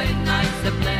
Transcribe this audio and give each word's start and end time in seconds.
tan 0.00 0.24
nok 0.24 0.48
sai 0.62 0.99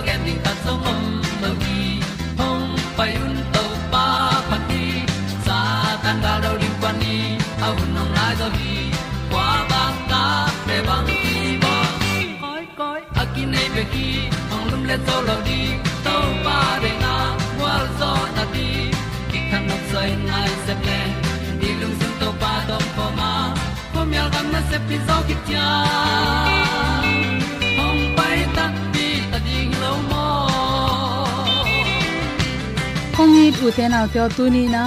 ti 0.00 0.06
gen 0.06 0.20
ding 0.24 0.40
ta 0.44 0.52
song 0.64 0.82
om 0.92 1.02
mo 1.40 1.50
gi 1.62 1.80
hong 2.38 2.66
pai 2.96 3.12
un 3.24 3.34
tàu 3.54 3.70
pa 3.92 4.04
pa 4.50 4.56
ti 4.68 4.84
sa 5.46 5.58
tan 6.02 6.16
ga 6.24 6.34
do 6.44 6.50
ri 6.60 6.68
kwan 6.80 6.94
ni 7.02 7.16
a 7.66 7.68
nong 7.94 8.12
lai 8.16 8.32
do 8.40 8.48
gi 8.58 8.76
kwa 9.32 9.48
ba 9.70 9.82
ta 10.10 10.22
pe 10.66 10.76
bang 10.88 11.06
ki 11.22 11.58
bo 11.62 11.74
koi 12.42 12.64
koi 12.80 13.00
a 13.20 13.24
nei 13.52 13.68
be 13.74 13.82
ki 13.92 14.06
ong 14.54 14.64
lum 14.70 14.82
le 14.90 14.96
zo 15.06 15.16
lo 15.28 15.36
di 15.48 15.60
pa 16.44 16.58
de 16.82 16.92
na 17.04 17.14
wa 17.60 17.74
zo 17.98 18.12
na 18.36 18.44
ti 18.54 18.68
ki 19.30 19.38
kan 19.50 19.62
nok 19.68 19.82
sai 19.92 20.10
nai 20.30 20.48
se 20.64 20.74
ple 20.82 21.00
ni 21.60 21.70
lung 21.80 21.96
sun 22.00 22.12
tàu 22.20 22.32
pa 22.42 22.54
do 22.68 22.78
po 22.96 23.04
ma 23.20 23.30
po 23.92 24.00
mi 24.10 24.18
gam 24.32 24.46
na 24.54 24.60
se 24.70 24.78
pi 24.88 24.96
zo 25.06 25.16
ki 25.28 25.36
u 33.66 33.70
te 33.76 33.86
nau 33.92 34.06
te 34.12 34.20
tu 34.36 34.44
ni 34.54 34.62
na 34.74 34.82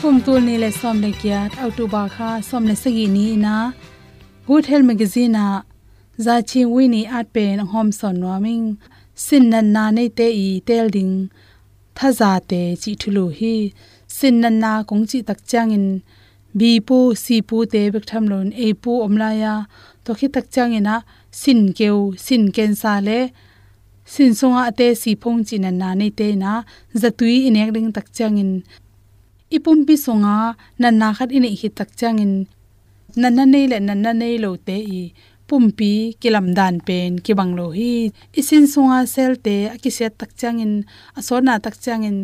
hum 0.00 0.16
tu 0.26 0.32
ni 0.46 0.54
le 0.62 0.68
som 0.80 0.96
le 1.04 1.10
kya 1.20 1.38
au 1.62 1.70
tu 1.76 1.84
ba 1.94 2.02
kha 2.14 2.30
som 2.48 2.64
le 2.70 2.74
sagi 2.82 3.06
ni 3.16 3.24
na 3.44 3.54
good 4.46 4.64
health 4.70 4.86
magazine 4.90 5.32
na 5.36 5.46
za 6.24 6.34
chi 6.50 6.60
wi 6.72 6.84
ni 6.94 7.02
at 7.18 7.26
pe 7.34 7.44
na 7.58 7.64
hom 7.72 7.88
son 7.98 8.14
no 8.20 8.28
ming 8.44 8.66
sin 9.24 9.44
nan 9.52 9.66
na 9.74 9.84
nei 9.96 10.10
te 10.18 10.26
i 10.46 10.48
tel 10.68 10.86
ding 10.96 11.14
tha 11.96 12.08
za 12.18 12.30
te 12.50 12.60
chi 12.82 12.92
thulu 13.00 13.24
hi 13.38 13.54
sin 14.16 14.34
nan 14.42 14.56
na 14.64 14.72
kong 14.88 15.04
chi 15.10 15.18
tak 15.28 15.40
chang 15.50 15.72
in 15.78 15.86
bi 16.58 16.70
pu 16.88 16.98
si 17.22 17.36
pu 17.48 17.56
te 17.72 17.82
bek 17.94 18.04
tham 18.10 18.24
lon 18.32 18.48
e 18.66 18.68
pu 18.82 18.92
omla 19.06 19.30
ya 19.42 19.54
to 20.04 20.10
khi 20.18 20.26
tak 20.34 20.46
chang 20.54 20.72
ina 20.78 20.96
sin 21.40 21.60
keu 21.78 21.98
sin 22.26 22.44
ken 22.56 22.72
sa 22.82 22.92
le 23.06 23.18
sin 24.12 24.32
songa 24.38 24.60
ate 24.70 24.86
si 25.02 25.10
phong 25.22 25.40
chi 25.48 25.56
nan 25.64 25.76
na 25.80 25.88
nei 26.00 26.10
te 26.18 26.26
na, 26.42 26.52
zatui 27.02 27.36
inek 27.48 27.70
ding 27.74 27.90
tak 27.96 28.06
changin. 28.16 28.50
Ipum 29.56 29.78
pi 29.86 29.94
songa 30.04 30.36
nan 30.80 30.94
na 31.00 31.08
khat 31.16 31.30
ine 31.36 31.48
hi 31.60 31.68
tak 31.78 31.90
changin. 32.00 32.32
Nan 33.20 33.32
na 33.36 33.44
nei 33.52 33.64
le 33.70 33.78
nan 33.88 34.00
na 34.04 34.12
nei 34.20 34.34
lo 34.44 34.50
te 34.66 34.76
i. 34.98 35.02
Pumpi 35.48 35.92
kilam 36.20 36.46
dan 36.58 36.76
pen 36.86 37.10
ki 37.24 37.32
banglo 37.38 37.66
hi. 37.78 37.92
Isin 38.40 38.64
sunga 38.72 38.98
sel 39.14 39.32
te, 39.44 39.56
akiset 39.74 40.12
tak 40.20 40.30
changin 40.40 40.72
asona 41.18 41.54
tak 41.64 41.76
changin. 41.84 42.16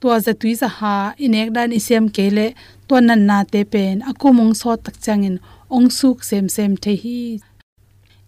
Tua 0.00 0.16
za 0.24 0.32
tui 0.40 0.54
za 0.60 0.68
ha 0.78 0.96
inek 1.24 1.48
dan 1.56 1.70
isem 1.78 2.04
kele 2.16 2.46
to 2.88 2.96
nan 3.00 3.22
na 3.28 3.38
te 3.52 3.60
pen, 3.72 3.96
akumong 4.10 4.54
so 4.60 4.70
tak 4.76 4.96
changin. 5.04 5.36
Ong 5.74 5.88
suk 5.98 6.18
sem 6.28 6.46
sem 6.56 6.72
the 6.82 6.92
hi 7.02 7.20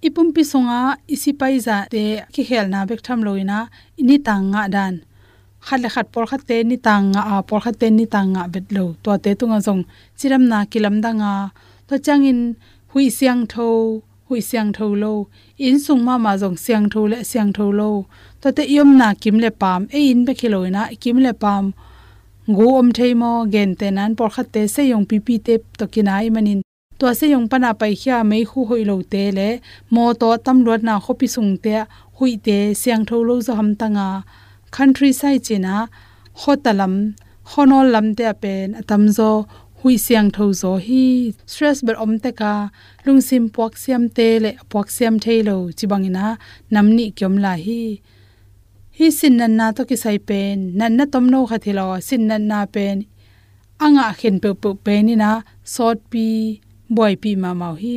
ipum 0.06 0.29
pi 0.35 0.43
songa 0.50 0.81
isi 1.15 1.33
pai 1.41 1.55
za 1.67 1.77
te 1.93 2.03
ki 2.35 2.43
khel 2.49 2.67
na 2.73 2.81
bek 2.89 3.00
tham 3.06 3.21
loina 3.27 3.59
ini 4.00 4.17
tanga 4.27 4.62
dan. 4.75 4.95
Khat 5.67 5.81
le 5.83 5.89
khat 5.95 6.06
por 6.12 6.25
khat 6.31 6.43
te 6.49 6.56
ni 6.71 6.77
tanga 6.87 7.21
a 7.33 7.35
por 7.49 7.61
khat 7.65 7.77
te 7.81 7.87
ni 7.91 8.06
tanga 8.15 8.43
bet 8.53 8.67
lo. 8.77 8.85
To 9.03 9.11
te 9.25 9.31
tunga 9.41 9.59
jong 9.67 9.83
chiram 10.19 10.45
na 10.50 10.59
kilam 10.73 10.97
da 11.05 11.11
nga. 11.21 11.33
To 11.89 11.95
changin 12.06 12.41
hui 12.93 13.06
siang 13.19 13.43
tho, 13.53 13.69
hui 14.29 14.41
siang 14.49 14.71
tho 14.77 14.87
lo. 15.03 15.15
In 15.67 15.77
sung 15.85 16.03
ma 16.06 16.15
ma 16.25 16.33
jong 16.43 16.56
siang 16.65 16.87
tho 16.93 17.00
le, 17.11 17.19
siang 17.31 17.50
tho 17.56 17.67
lo. 17.81 17.91
To 18.43 18.49
te 18.56 18.62
yom 18.77 18.91
na 19.00 19.09
kim 19.23 19.37
le 19.45 19.50
pam 19.61 19.83
e 19.97 19.99
in 20.12 20.21
be 20.27 20.33
khiloina 20.41 20.83
kim 21.03 21.19
le 21.25 21.33
pam. 21.43 21.65
Go 22.56 22.67
om 22.81 22.89
thei 22.97 23.12
mo, 23.21 23.33
gen 23.53 23.71
te 23.81 23.91
nan 23.91 24.11
por 24.19 24.31
khat 24.35 24.49
te 24.55 24.62
se 24.75 24.83
yong 24.93 25.06
pi 25.11 25.17
pi 25.27 25.35
te 25.47 25.55
to 25.79 25.85
kinai 25.95 26.27
manin 26.35 26.61
to 26.99 27.06
se 27.19 27.27
yong 27.35 27.49
pana 27.50 27.71
pai 27.81 27.93
khia 28.00 28.17
mei 28.31 28.45
khu 28.50 28.61
hoi 28.69 28.83
lo 28.91 28.97
te 29.12 29.23
le 29.39 29.49
mo 29.95 30.05
to 30.21 30.29
tam 30.45 30.59
lot 30.67 30.81
na 30.89 30.95
khopi 31.05 31.27
sung 31.35 31.53
te 31.65 31.75
hui 32.17 32.33
te 32.47 32.59
siang 32.81 33.05
tho 33.09 33.17
lo 33.29 33.35
zo 33.47 33.53
ham 33.59 33.71
tanga 33.81 34.09
country 34.77 35.11
side 35.21 35.43
china 35.47 35.75
hotalam 36.41 36.95
honol 37.50 37.87
lam 37.95 38.06
te 38.19 38.25
pen 38.43 38.67
atam 38.81 39.03
zo 39.19 39.31
hui 39.81 39.95
siang 40.06 40.29
tho 40.37 40.45
zo 40.61 40.73
hi 40.87 41.05
stress 41.50 41.79
ber 41.87 41.97
om 42.05 42.12
te 42.23 42.31
ka 42.41 42.53
lungsim 43.05 43.45
puak 43.55 43.73
siam 43.83 44.05
te 44.17 44.29
le 44.45 44.50
puak 44.71 44.89
siam 44.97 45.15
thailo 45.25 45.56
chibangina 45.79 46.27
namni 46.75 47.06
kyom 47.19 47.35
la 47.45 47.53
hi 47.65 47.83
hi 48.97 49.06
sin 49.19 49.35
nan 49.41 49.53
na 49.59 49.67
to 49.77 49.83
ki 49.89 49.97
sai 50.05 50.19
pen 50.29 50.56
nan 50.79 50.93
na 50.99 51.05
tom 51.12 51.27
no 51.33 51.41
khathilo 51.50 51.87
sin 52.09 52.23
nan 52.31 52.43
na 52.50 52.61
pen 52.75 52.97
anga 53.85 54.06
khen 54.19 54.37
pe 54.43 54.50
pe 54.62 54.71
pe 54.85 54.95
ni 55.06 55.15
na 55.23 55.31
sot 55.75 55.99
pi 56.12 56.27
boy 56.96 57.12
pi 57.23 57.31
ma 57.43 57.50
mau 57.61 57.75
hi 57.82 57.96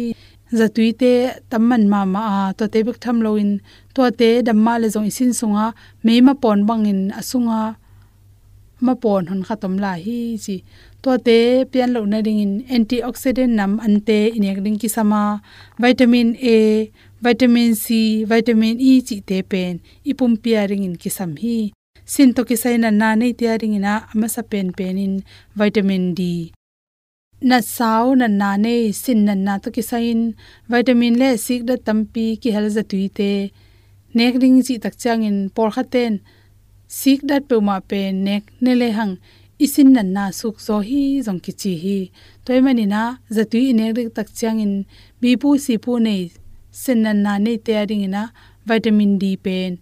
zatui 0.58 0.90
te 1.02 1.12
tamman 1.52 1.84
ma 1.92 2.00
ma 2.14 2.22
a 2.22 2.34
ah, 2.40 2.50
to 2.58 2.64
te 2.74 2.80
bek 2.88 2.98
tham 3.04 3.18
lo 3.26 3.32
in 3.44 3.52
to 3.96 4.02
te 4.20 4.30
damma 4.48 4.74
le 4.82 4.88
zong 4.94 5.08
isin 5.12 5.32
sunga 5.40 5.66
me 6.06 6.14
ma 6.28 6.34
pon 6.44 6.60
bang 6.68 6.84
in 6.92 7.02
asunga. 7.20 7.62
Ma 8.86 8.94
pon 9.04 9.24
hon 9.30 9.42
khatom 9.48 9.74
la 9.84 9.92
hi 10.06 10.20
chi 10.44 10.56
to 11.04 11.12
te 11.28 11.38
pian 11.72 11.90
lo 11.96 12.02
na 12.12 12.18
ding 12.26 12.42
in 12.46 12.54
antioxidant 12.76 13.54
nam 13.60 13.72
ante 13.86 14.20
inek 14.38 14.60
ding 14.66 14.78
ki 14.82 14.90
sama 14.96 15.22
vitamin 15.84 16.30
a, 16.56 16.58
vitamin 17.26 17.72
c, 17.84 17.86
vitamin 18.32 18.76
e 18.90 18.92
chi 19.08 19.18
te 19.30 19.38
pen 19.52 19.74
ipum 20.10 20.34
pia 20.44 20.62
ring 20.70 20.84
in 20.88 20.96
ki 21.02 21.10
sam 21.18 21.32
hi 21.44 21.58
sin 22.14 22.30
to 22.36 22.42
ki 22.50 22.56
sai 22.64 22.76
na 22.84 22.90
na 23.02 23.10
nei 23.20 23.34
tia 23.40 23.54
ring 23.62 23.76
ina 23.80 23.94
ama 24.12 24.28
sa 24.36 24.42
pen 24.52 24.68
pen 24.78 24.96
in 25.06 25.14
vitamin 25.60 26.04
d 26.18 26.22
na 27.42 27.58
sau 27.62 28.16
na 28.16 28.28
na 28.28 28.50
ne 28.58 28.92
sin 28.92 29.26
na 29.26 29.34
na 29.34 29.58
to 29.64 29.70
ki 29.76 29.82
sain 29.82 30.20
vitamin 30.70 31.16
le, 31.22 31.30
sik, 31.46 31.62
da, 31.70 31.76
tampi 31.88 32.26
ki 32.42 32.50
hel 32.56 32.68
za 32.76 32.84
tuite 32.84 33.52
nek, 34.14 34.34
ring, 34.42 34.62
ji, 34.62 34.78
tak 34.78 34.96
chang 35.02 35.24
in, 35.24 35.50
por, 35.56 35.70
khaten, 35.76 36.20
sik, 36.88 37.22
dat 37.30 37.48
pe 37.50 37.56
ma, 37.68 37.80
pe, 37.80 38.12
nek, 38.12 38.44
ne, 38.64 38.76
le, 38.76 38.90
hang, 38.98 39.14
isin 39.66 39.94
nan 39.96 40.12
na 40.16 40.26
suk, 40.40 40.60
zo, 40.66 40.80
hi 40.90 41.22
jong 41.26 41.40
ki, 41.46 41.54
chi, 41.62 41.74
hi, 41.84 41.98
toy 42.46 42.60
mani 42.66 42.86
na, 42.94 43.04
zatui 43.36 43.72
ine 43.72 43.86
rik 43.98 44.10
tak 44.18 44.30
chang 44.40 44.60
in, 44.66 44.74
bi, 45.22 45.38
pu, 45.42 45.56
si, 45.66 45.78
pu, 45.84 46.00
nei, 46.06 46.32
sin 46.72 47.02
na 47.04 47.14
na 47.14 47.38
ne 47.46 47.58
te 47.66 47.74
ring 47.90 48.06
na 48.16 48.24
vitamin 48.68 49.18
d, 49.22 49.36
pen 49.46 49.80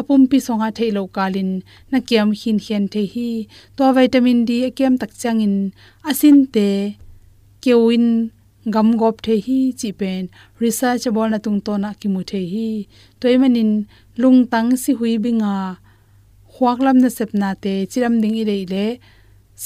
apum 0.00 0.22
pi 0.30 0.38
songa 0.46 0.68
thailo 0.78 1.02
kalin, 1.16 1.50
na 1.90 1.98
kiam 2.08 2.28
hin 2.40 2.58
hian 2.64 2.84
the 2.92 3.02
hi. 3.12 3.30
To 3.76 3.92
vitamin 3.96 4.44
d 4.48 4.50
akem 4.68 4.94
tak 5.00 5.12
changin. 5.20 5.54
Asin 6.10 6.36
te, 6.54 6.68
kewin 7.62 8.06
gam 8.74 8.88
gop 9.00 9.16
the 9.26 9.34
hi 9.46 9.58
chi 9.80 9.90
pen. 10.00 10.30
Research 10.60 11.04
bol 11.16 11.28
na 11.28 11.38
tung 11.44 11.60
to 11.66 11.76
na 11.82 11.92
ki 12.00 12.08
mu 12.14 12.22
the 12.30 12.40
hi. 12.52 12.86
Toy 13.20 13.36
manin, 13.42 13.70
lung 14.16 14.46
tang 14.52 14.76
si 14.82 14.92
hui 14.98 15.18
binga 15.24 15.54
huak 16.54 16.78
lam 16.86 16.98
na 17.02 17.08
sep 17.08 17.30
na 17.34 17.54
te, 17.62 17.74
chiram 17.90 18.20
ding 18.22 18.36
i 18.40 18.44
rei 18.50 18.64
le. 18.72 18.86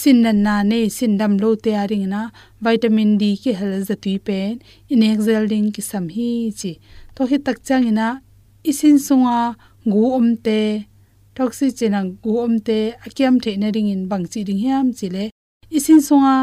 Sin 0.01 0.23
nan 0.25 0.43
na 0.47 0.63
ne, 0.63 0.89
sin 0.89 1.19
dam 1.21 1.37
lo 1.43 1.55
te 1.65 1.71
aring 1.83 2.07
na. 2.15 2.31
Vitamin 2.65 3.19
d 3.21 3.37
ki 3.43 3.53
hel 3.59 3.75
za 3.89 3.97
tui 4.03 4.19
pen. 4.27 4.61
In 4.89 5.03
exhaling 5.03 5.69
ki 5.75 5.83
sam 5.91 6.09
hi 6.17 6.31
chi. 6.61 6.73
To 7.17 7.29
hi 7.31 7.37
tak 7.47 7.59
changina 7.67 8.09
isin 8.71 8.97
sunga 9.07 9.39
gu 9.85 10.03
om 10.19 10.37
te 10.47 10.59
toxi 11.35 11.67
chena 11.79 12.01
gu 12.25 12.33
om 12.45 12.55
te 12.67 12.79
akyam 13.07 13.35
the 13.43 13.57
na 13.57 13.69
ring 13.75 13.91
in 13.95 14.03
bang 14.11 14.27
chi 14.33 14.41
ding 14.49 14.63
hiam 14.65 14.87
chi 14.99 15.07
le 15.15 15.25
isin 15.77 16.01
songa 16.09 16.37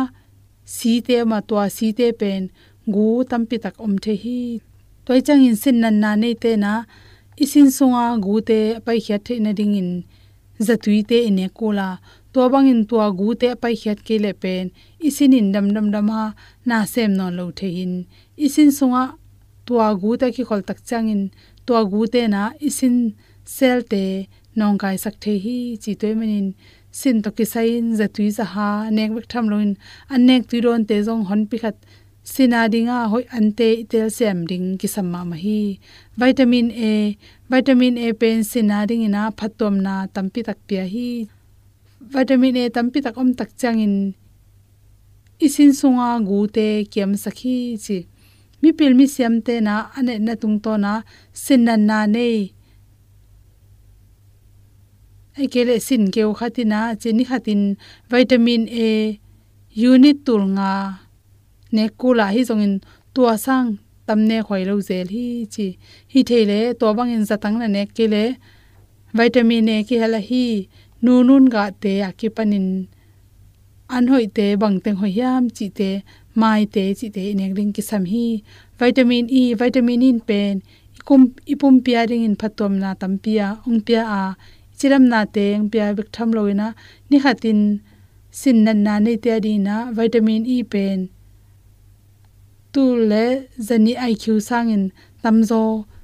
si 0.76 1.02
te 1.08 1.16
ma 1.32 1.40
twa 1.50 1.64
si 1.78 1.88
te 1.98 2.08
pen, 2.20 2.42
gu 2.94 3.06
tampi 3.30 3.58
tak 3.64 3.76
om 3.86 3.94
the 4.04 4.14
hi. 4.24 4.40
Toy 5.06 5.20
chang 5.26 5.44
in 5.48 5.56
sin 5.62 5.78
nan 5.82 5.96
na 6.04 6.12
nei 6.22 6.36
te 6.44 6.52
na 6.64 6.74
isin 7.44 7.70
songa 7.78 8.04
gu 8.26 8.36
te 8.50 8.60
pai 8.86 9.00
khya 9.06 9.18
the 9.26 9.36
na 9.46 9.52
ring 9.60 9.76
in 9.82 9.90
zatui 10.66 11.00
te 11.10 11.18
ine 11.30 11.46
kola 11.58 11.90
to 12.34 12.40
bang 12.54 12.68
in 12.74 12.82
to 12.90 12.98
gu 13.20 13.28
te 13.42 13.50
pai 13.62 13.76
khet 13.82 14.00
ke 14.08 14.16
le 14.24 14.32
pen 14.42 14.66
isin 15.08 15.34
in 15.40 15.48
dam 15.54 15.68
dam 15.76 15.88
dam 15.94 16.08
ha 16.16 16.26
na 16.70 16.78
sem 16.94 17.12
no 17.18 17.26
lo 17.38 17.46
the 17.58 17.68
hin. 17.76 17.94
Isin 18.46 18.70
sunga 18.78 19.04
to 19.66 19.74
gu 20.02 20.12
ta 20.22 20.28
ki 20.36 20.44
khol 20.48 20.62
tak 20.68 20.80
chang 20.90 21.08
in 21.14 21.22
to 21.66 21.74
gu 21.92 22.02
te 22.14 22.22
na, 22.34 22.42
isin 22.68 22.96
sel 23.56 23.80
te 23.92 24.04
nong 24.60 24.78
kai 24.82 24.96
sak 25.04 25.16
the 25.24 25.34
hi, 25.44 25.60
chi 25.82 25.92
toy 26.02 26.14
manin 26.20 26.48
sin 27.00 27.18
to 27.24 27.30
ki 27.38 27.46
sain 27.54 27.86
zatui 28.00 28.28
za 28.38 28.46
ha, 28.54 28.70
nek 28.96 29.10
bek 29.16 29.28
tham 29.32 29.46
loin, 29.52 29.72
an 30.14 30.20
nek 30.28 30.42
tu 30.50 30.58
ron 30.66 30.82
te 30.90 30.96
jong 31.08 31.24
hon 31.30 31.42
pi 31.50 31.58
khat. 31.64 31.78
Sina 32.34 32.60
dinga 32.74 32.98
hoi 33.12 33.24
ante 33.38 33.70
tel 33.92 34.10
sem 34.18 34.38
ding 34.50 34.68
ki 34.80 34.88
samma 34.96 35.22
ma 35.30 35.36
hi. 35.44 35.80
Vitamin 36.20 36.68
a 36.90 36.92
vitamin 37.52 37.96
a 38.06 38.08
pen 38.22 38.44
sina 38.52 38.78
ding 38.90 39.04
ina 39.08 39.24
phatom 39.38 39.76
na 39.86 39.94
tampi 40.16 40.42
tak 40.48 40.60
pia 40.68 40.86
hi. 40.94 41.10
Vitamin 42.14 42.58
a 42.62 42.64
tampi 42.76 43.00
tak 43.06 43.18
om 43.22 43.30
tak 43.40 43.50
changin 43.60 43.96
isin 45.46 45.72
sunga 45.80 46.10
gu 46.28 46.40
te 46.56 46.68
kem 46.94 47.12
sakhi 47.24 47.58
chi. 47.86 47.98
Mi 48.62 48.70
pil 48.78 48.94
mi 49.00 49.06
siam 49.16 49.36
te 49.46 49.56
na 49.68 49.76
ane 49.98 50.14
na 50.26 50.34
tung 50.42 50.58
to 50.64 50.74
na, 50.84 50.94
sin 51.44 51.62
na 51.68 51.74
na 51.90 51.98
nei 52.16 52.38
ai 55.40 55.48
kele 55.54 55.76
sin 55.88 56.04
keu 56.16 56.32
khatina 56.40 56.80
cheni 57.02 57.24
khatin 57.30 57.62
vitamin 58.12 58.62
a, 58.86 58.90
unit 59.90 60.18
tul 60.28 60.44
nga 60.56 60.72
ne 61.76 61.84
kula 62.00 62.26
hi 62.36 62.42
zongin 62.50 62.74
tua 63.14 63.34
sang 63.46 63.70
tamne 64.08 64.38
khoi 64.48 64.64
lo 64.70 64.76
zel 64.88 65.08
hi 65.16 65.26
chi 65.54 65.68
hi 66.14 66.20
thele 66.30 66.60
to 66.80 66.86
bang 66.98 67.12
in 67.16 67.24
zatang 67.30 67.56
na 67.62 67.68
ne 67.76 67.84
kele 67.98 68.24
vitamin 69.18 69.70
a 69.74 69.78
ki 69.88 69.96
hala 70.02 70.20
hi 70.30 70.46
nu 71.04 71.14
nun 71.28 71.46
ga 71.54 71.64
te 71.84 71.94
akipanin 72.10 72.68
à 73.94 73.96
an 73.96 74.06
hoi 74.12 74.26
te 74.38 74.46
bang 74.62 74.78
teng 74.84 74.98
hoi 75.02 75.14
yam 75.20 75.44
chi 75.58 75.66
te 75.80 75.90
mai 76.40 76.62
te 76.74 76.84
chi 77.00 77.08
te 77.16 77.24
nek 77.40 77.52
ring 77.58 77.72
ki 77.76 77.82
sam 77.90 78.04
hi 78.12 78.26
vitamin 78.80 79.26
e 79.40 79.44
vitamin 79.62 80.02
in 80.10 80.20
pen 80.28 80.56
ikum 81.00 81.22
ipum 81.54 81.76
pia 81.86 82.02
ring 82.10 82.24
in 82.30 82.36
phatom 82.42 82.74
na 82.82 82.90
tampia 83.02 83.48
ong 83.68 83.82
pia 83.88 84.02
a 84.20 84.22
chiram 84.80 85.04
na 85.12 85.20
teng 85.36 85.64
pia 85.72 85.86
bik 85.98 86.10
tham 86.16 86.30
loina 86.38 86.68
ni 87.10 87.18
khatin 87.24 87.62
sin 88.40 88.58
nan 88.66 88.80
na 88.86 88.94
ne 89.06 89.14
te 89.24 89.30
adi 89.38 89.54
na 89.68 89.76
vitamin 89.98 90.44
e 90.56 90.58
pen. 90.72 91.00
Tu 92.74 92.84
le 93.12 93.26
zani 93.68 93.94
iq 94.10 94.24
sangin 94.50 94.84
tamzo 95.24 95.62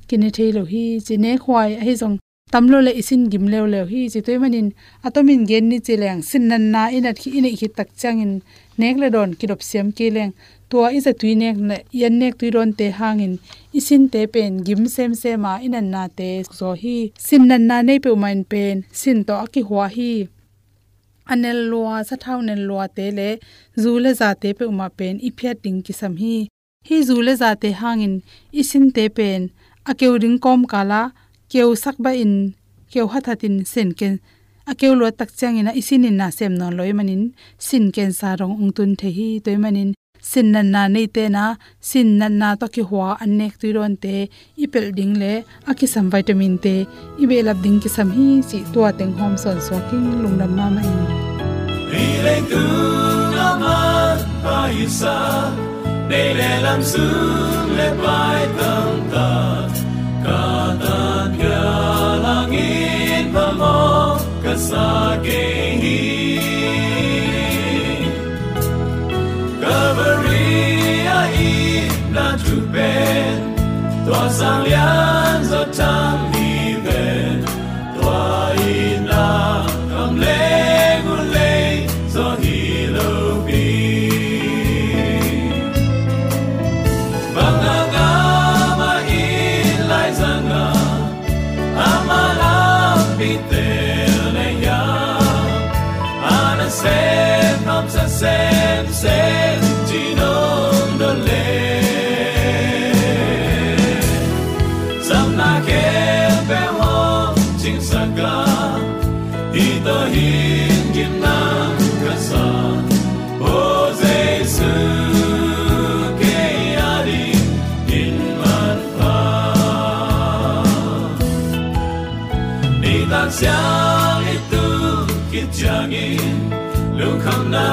kine 0.08 0.30
thelo 0.36 0.62
hi 0.72 0.84
chine 1.08 1.32
khwai 1.44 1.70
hi 1.86 1.94
jong 2.02 2.18
tamlo 2.54 2.78
le 2.86 2.92
isin 3.02 3.22
gim 3.32 3.46
leo 3.54 3.66
lew 3.74 3.86
hi 3.92 4.02
chi 4.14 4.20
toy 4.26 4.38
manin. 4.44 4.68
Atomin 5.06 5.42
gen 5.50 5.66
ni 5.70 5.78
cheleng 5.86 6.22
sin 6.30 6.44
nan 6.50 6.64
na 6.74 6.82
ina 6.98 7.12
khi 7.20 7.30
ina 7.38 7.50
hi 7.60 7.68
tak 7.78 7.90
changin. 8.02 8.34
Nek 8.80 8.96
le 9.02 9.08
don 9.16 9.30
ki 9.40 9.46
dop 9.50 9.62
siam 9.70 9.88
ke 9.98 10.06
leng 10.16 10.32
tua 10.70 10.88
isa 10.98 11.12
tui 11.20 11.34
nek 11.42 11.58
na 11.70 11.76
yan 12.02 12.16
nek 12.22 12.34
tui 12.40 12.50
ron 12.56 12.72
te 12.80 12.88
hangin. 13.00 13.34
Isin 13.80 14.04
te 14.14 14.22
pen, 14.34 14.52
gim 14.66 14.82
sem 14.96 15.12
se 15.22 15.32
ma 15.44 15.54
inan 15.66 15.88
na 15.94 16.04
te 16.18 16.30
zo 16.60 16.70
hi. 16.82 16.98
Sin 17.28 17.44
nan 17.50 17.64
na 17.70 17.78
nei 17.88 18.00
pe 18.04 18.10
main 18.24 18.42
pen, 18.52 18.76
sin 19.02 19.20
to 19.28 19.34
aki 19.46 19.62
hwa 19.68 19.86
hi. 19.96 20.14
Anel 21.32 21.60
lua 21.72 22.04
sa 22.08 22.16
thau 22.24 22.40
nen 22.48 22.62
lua 22.70 22.86
te 22.98 23.06
le, 23.18 23.30
zu 23.82 23.92
le 24.04 24.12
za 24.20 24.30
te 24.42 24.50
pe 24.58 24.66
uma 24.74 24.88
pen, 24.98 25.16
i 25.28 25.30
phiat 25.38 25.58
ding 25.64 25.80
ki 25.86 25.94
sam 26.00 26.14
hi. 26.22 26.36
Hi 26.88 26.98
zu 27.08 27.16
le 27.26 27.34
za 27.42 27.50
te 27.62 27.70
hangin, 27.82 28.16
isin 28.62 28.86
te 28.96 29.06
pen. 29.18 29.42
Akeu 29.90 30.14
ring 30.22 30.38
kom 30.46 30.62
kala, 30.72 31.02
keu 31.52 31.70
sak 31.84 31.98
ba 32.04 32.12
in, 32.24 32.36
keu 32.92 33.06
hathatin 33.14 33.56
sen 33.74 33.90
ken. 34.00 34.16
Akeu 34.72 34.94
lo 35.00 35.06
tak 35.20 35.30
chang 35.40 35.58
ina, 35.62 35.72
isin 35.80 36.08
in 36.10 36.18
na 36.18 36.28
sem 36.38 36.54
non 36.60 36.74
loi 36.78 36.92
manin. 36.98 37.24
Sin 37.68 37.86
ken 37.96 38.12
sa 38.20 38.30
rong 38.40 38.56
ung 38.62 38.74
tun 38.78 38.92
the 39.00 39.10
hi 39.18 39.28
toy 39.46 39.58
manin 39.64 39.94
sin 40.30 40.48
nan 40.54 40.68
na 40.74 40.82
nei 40.96 41.08
te 41.16 41.24
na 41.36 41.44
sin 41.90 42.08
nan 42.20 42.34
na 42.42 42.50
to 42.62 42.68
ki 42.76 42.84
hwa 42.90 43.08
an 43.24 43.32
nek 43.40 43.54
tu 43.62 43.68
ron 43.76 43.94
te 44.04 44.16
i 44.64 44.66
pel 44.74 44.88
ding 44.98 45.14
le 45.22 45.34
a 45.70 45.72
ki 45.80 45.88
sam 45.94 46.06
vitamin 46.14 46.56
te 46.66 46.76
i 47.22 47.30
be 47.30 47.38
lap 47.48 47.60
ding 47.66 47.78
ki 47.84 47.90
sam 47.96 48.10
hi 48.16 48.28
si 48.50 48.60
to 48.74 48.82
teng 49.00 49.14
hom 49.20 49.34
son 49.44 49.58
so 49.68 49.76
king 49.90 50.06
lung 50.10 50.22
lungnam 50.24 50.52
ma 50.58 50.68
mai 50.76 50.92
ri 51.92 52.08
le 52.26 52.36
tu 52.52 52.64
na 53.38 53.48
ma 53.62 53.78
pa 54.44 54.58
isa 54.86 55.16
de 56.10 56.24
le 56.40 56.52
lam 56.66 56.82
su 56.92 57.08
le 57.78 57.88
pai 58.04 58.42
tam 58.60 58.92
ta 59.14 59.30
ka 60.26 60.44
ta 60.84 61.00
kya 61.38 61.64
lang 62.26 62.54
in 62.66 63.26
pa 63.36 63.48
mo 63.62 63.80
ka 64.44 64.54
sa 64.68 64.88
ke 65.26 65.42
hi. 65.84 66.65
Bên 72.76 73.56
tỏa 74.08 74.30
sáng 74.30 74.30
tua 74.30 74.30
sang 74.30 74.64
lian 74.64 75.44
zo 75.44 75.66
tam 75.78 76.35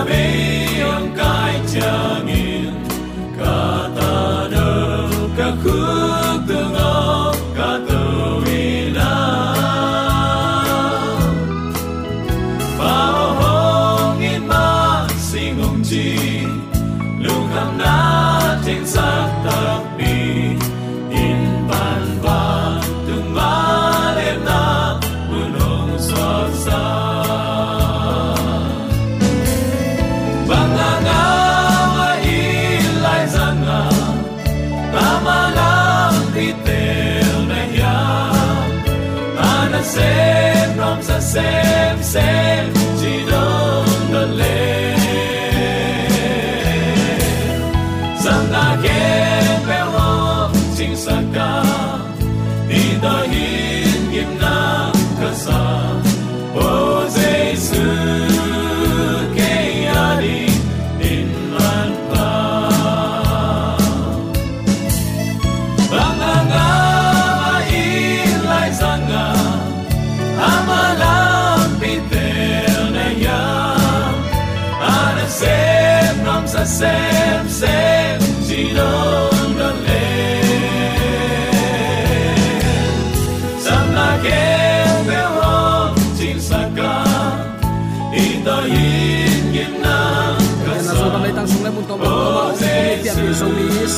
kham 0.09 0.89
ông 0.91 1.15
cai 1.17 1.61
trời 1.75 2.22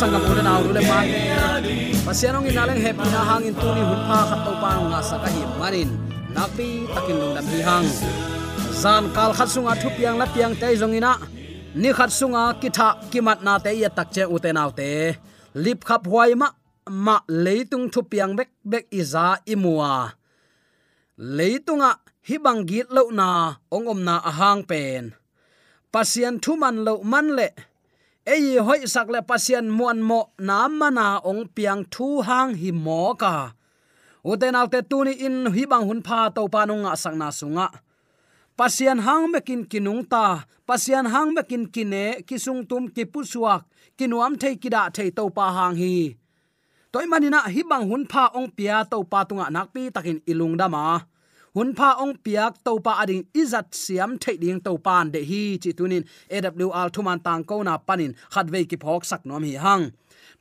sangam 0.04 0.24
ul 0.30 0.40
na 0.44 0.52
ul 0.60 0.70
le 0.76 0.82
ma 0.84 0.98
pasianong 2.04 2.44
in 2.48 2.60
aleng 2.62 2.82
happy 2.84 3.06
na 3.08 3.20
hangin 3.28 3.54
tuni 3.60 3.80
ni 3.80 3.88
hun 3.88 4.00
pha 4.08 4.18
khat 4.28 4.40
to 4.46 4.52
pa 4.62 4.70
nga 4.90 5.00
sa 5.08 5.16
ka 5.22 5.28
hi 5.34 5.42
manin. 5.60 5.90
Nakpi 6.34 6.68
takin 6.94 7.16
lung 7.20 7.32
dam 7.36 7.46
hi 7.52 7.60
hang 7.68 7.86
zan 8.82 9.04
kal 9.16 9.30
khat 9.38 9.48
sunga 9.54 9.72
thu 9.80 9.88
piang 9.96 10.16
la 10.20 10.26
piang 10.34 10.52
te 10.60 10.68
zongina 10.80 11.12
ni 11.80 11.90
khat 11.98 12.10
sunga 12.18 12.42
kitha 12.60 12.88
kimat 13.10 13.40
na 13.46 13.54
te 13.64 13.70
ya 13.82 13.88
takche 13.98 14.24
che 14.28 14.32
u 14.34 14.36
te 14.44 14.50
te. 14.78 14.90
Lip 15.64 15.80
khap 15.88 16.02
huai 16.10 16.32
ma 16.40 16.48
ma 17.04 17.16
leitung 17.44 17.86
thu 17.92 18.00
piang 18.12 18.32
bek 18.38 18.50
bek 18.70 18.84
iza 19.00 19.26
imua. 19.52 19.92
Leitunga 21.36 21.90
hibang 22.28 22.60
git 22.68 22.88
lo 22.96 23.02
na 23.18 23.28
ongom 23.76 24.00
na 24.08 24.14
ahang 24.30 24.62
pen. 24.70 25.04
Pasian 25.92 26.34
thu 26.44 26.52
man 26.62 26.76
lo 26.86 26.94
man 27.12 27.28
le 27.38 27.48
ei 28.26 28.56
hoi 28.56 28.88
sak 28.88 29.08
le 29.14 29.20
pasien 29.28 29.66
muan 29.78 30.00
mo 30.08 30.20
namana 30.48 31.20
ong 31.30 31.44
piang 31.54 31.84
thu 31.92 32.06
hang 32.28 32.52
hi 32.60 32.70
mo 32.72 33.14
ka. 33.22 33.52
Uten 34.24 34.56
alte 34.60 34.80
tuni 34.90 35.12
in 35.26 35.36
hi 35.54 35.62
bang 35.70 35.84
hun 35.88 36.00
pha 36.06 36.18
to 36.36 36.42
pa 36.48 36.60
nong 36.64 36.88
sang 36.96 37.18
na 37.20 37.28
sunga. 37.28 37.68
Pasian 38.56 38.98
hang 39.06 39.28
mekin 39.32 39.62
kinung 39.70 40.02
ta. 40.12 40.26
Pasian 40.68 41.06
hang 41.12 41.34
mekin 41.36 41.68
kine, 41.74 42.24
kisung 42.28 42.64
tum 42.70 42.88
ki 42.88 43.04
pusuak, 43.12 43.68
kinuam 43.98 44.32
thei 44.40 44.54
kida 44.62 44.82
thei 44.96 45.10
to 45.10 45.28
pa 45.36 45.46
hang 45.56 45.76
hi. 45.82 46.16
Toy 46.92 47.06
manina 47.10 47.40
hi 47.54 47.62
bang 47.70 47.84
hun 47.90 48.04
pha 48.12 48.24
ong 48.38 48.48
pia 48.56 48.76
to 48.90 49.04
pa 49.04 49.20
tunga 49.28 49.46
nakpi 49.52 49.92
takin 49.94 50.18
ilung 50.30 50.56
dama 50.56 51.04
hun 51.54 51.70
pha 51.78 51.88
ong 52.02 52.14
piak 52.24 52.54
to 52.66 52.72
pa 52.86 52.92
ading 53.02 53.24
izat 53.40 53.68
siam 53.82 54.10
the 54.22 54.32
ding 54.42 54.60
to 54.66 54.72
pan 54.86 55.06
de 55.14 55.20
hi 55.30 55.42
chi 55.62 55.70
tunin 55.78 56.04
awl 56.78 56.88
thuman 56.94 57.18
tang 57.26 57.42
ko 57.48 57.62
na 57.62 57.74
panin 57.86 58.12
khatve 58.32 58.60
ki 58.70 58.76
phok 58.82 59.02
sak 59.10 59.22
nom 59.28 59.42
hi 59.48 59.54
hang. 59.64 59.84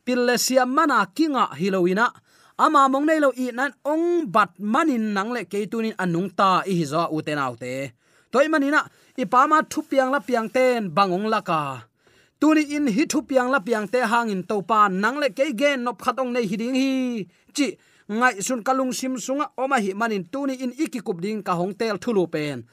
Pille 0.05 0.35
siam 0.45 0.69
mana 0.75 0.99
kinga 1.17 1.43
hiloina 1.59 2.05
ama 2.65 2.81
mong 2.91 3.05
nei 3.09 3.19
lo 3.23 3.29
i 3.43 3.45
nan 3.59 3.71
ong 3.93 4.07
bat 4.35 4.51
manin 4.73 5.05
nang 5.15 5.31
le 5.35 5.41
ke 5.51 5.59
tunin 5.71 5.95
anung 6.03 6.29
ta 6.39 6.49
i 6.71 6.73
hi 6.79 6.85
zo 6.91 7.03
uten 7.15 7.39
autte 7.45 7.73
toy 8.31 8.47
manina 8.53 8.81
i 9.21 9.23
pa 9.31 9.41
ma 9.51 9.57
thu 9.71 9.79
piang 9.89 10.09
la 10.13 10.19
piang 10.27 10.49
ten 10.55 10.81
bangong 10.97 11.27
laka 11.33 11.61
tuni 12.39 12.63
in 12.75 12.85
hi 12.95 13.03
thu 13.11 13.19
piang 13.29 13.49
la 13.53 13.59
piang 13.67 13.87
te 13.93 13.99
hangin 14.11 14.41
to 14.49 14.55
pa 14.69 14.79
nang 15.03 15.17
le 15.21 15.27
ke 15.37 15.45
gen 15.59 15.77
nop 15.85 15.97
khatong 16.03 16.31
nei 16.35 16.45
hi 16.49 16.55
ding 16.61 16.75
hi. 16.81 16.91
Chi 17.55 17.67
ngai 18.09 18.41
sun 18.41 18.63
kalung 18.63 18.93
sim 18.93 19.15
sunga, 19.17 19.51
oma 19.57 19.77
hi 19.79 19.93
manin 19.93 20.25
tuni 20.31 20.55
in 20.63 20.73
ikikup 20.73 21.21
ding 21.21 21.43
ka 21.43 21.55
hong 21.55 21.73
tel 21.73 21.97
thulu 21.97 22.27
pen. 22.31 22.65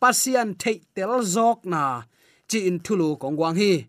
Pasian 0.00 0.54
thei 0.60 0.80
tel 0.94 1.22
zok 1.34 1.64
na, 1.64 2.02
chi 2.48 2.58
in 2.68 2.78
thulu 2.80 3.16
kongwang 3.18 3.56
hi. 3.56 3.86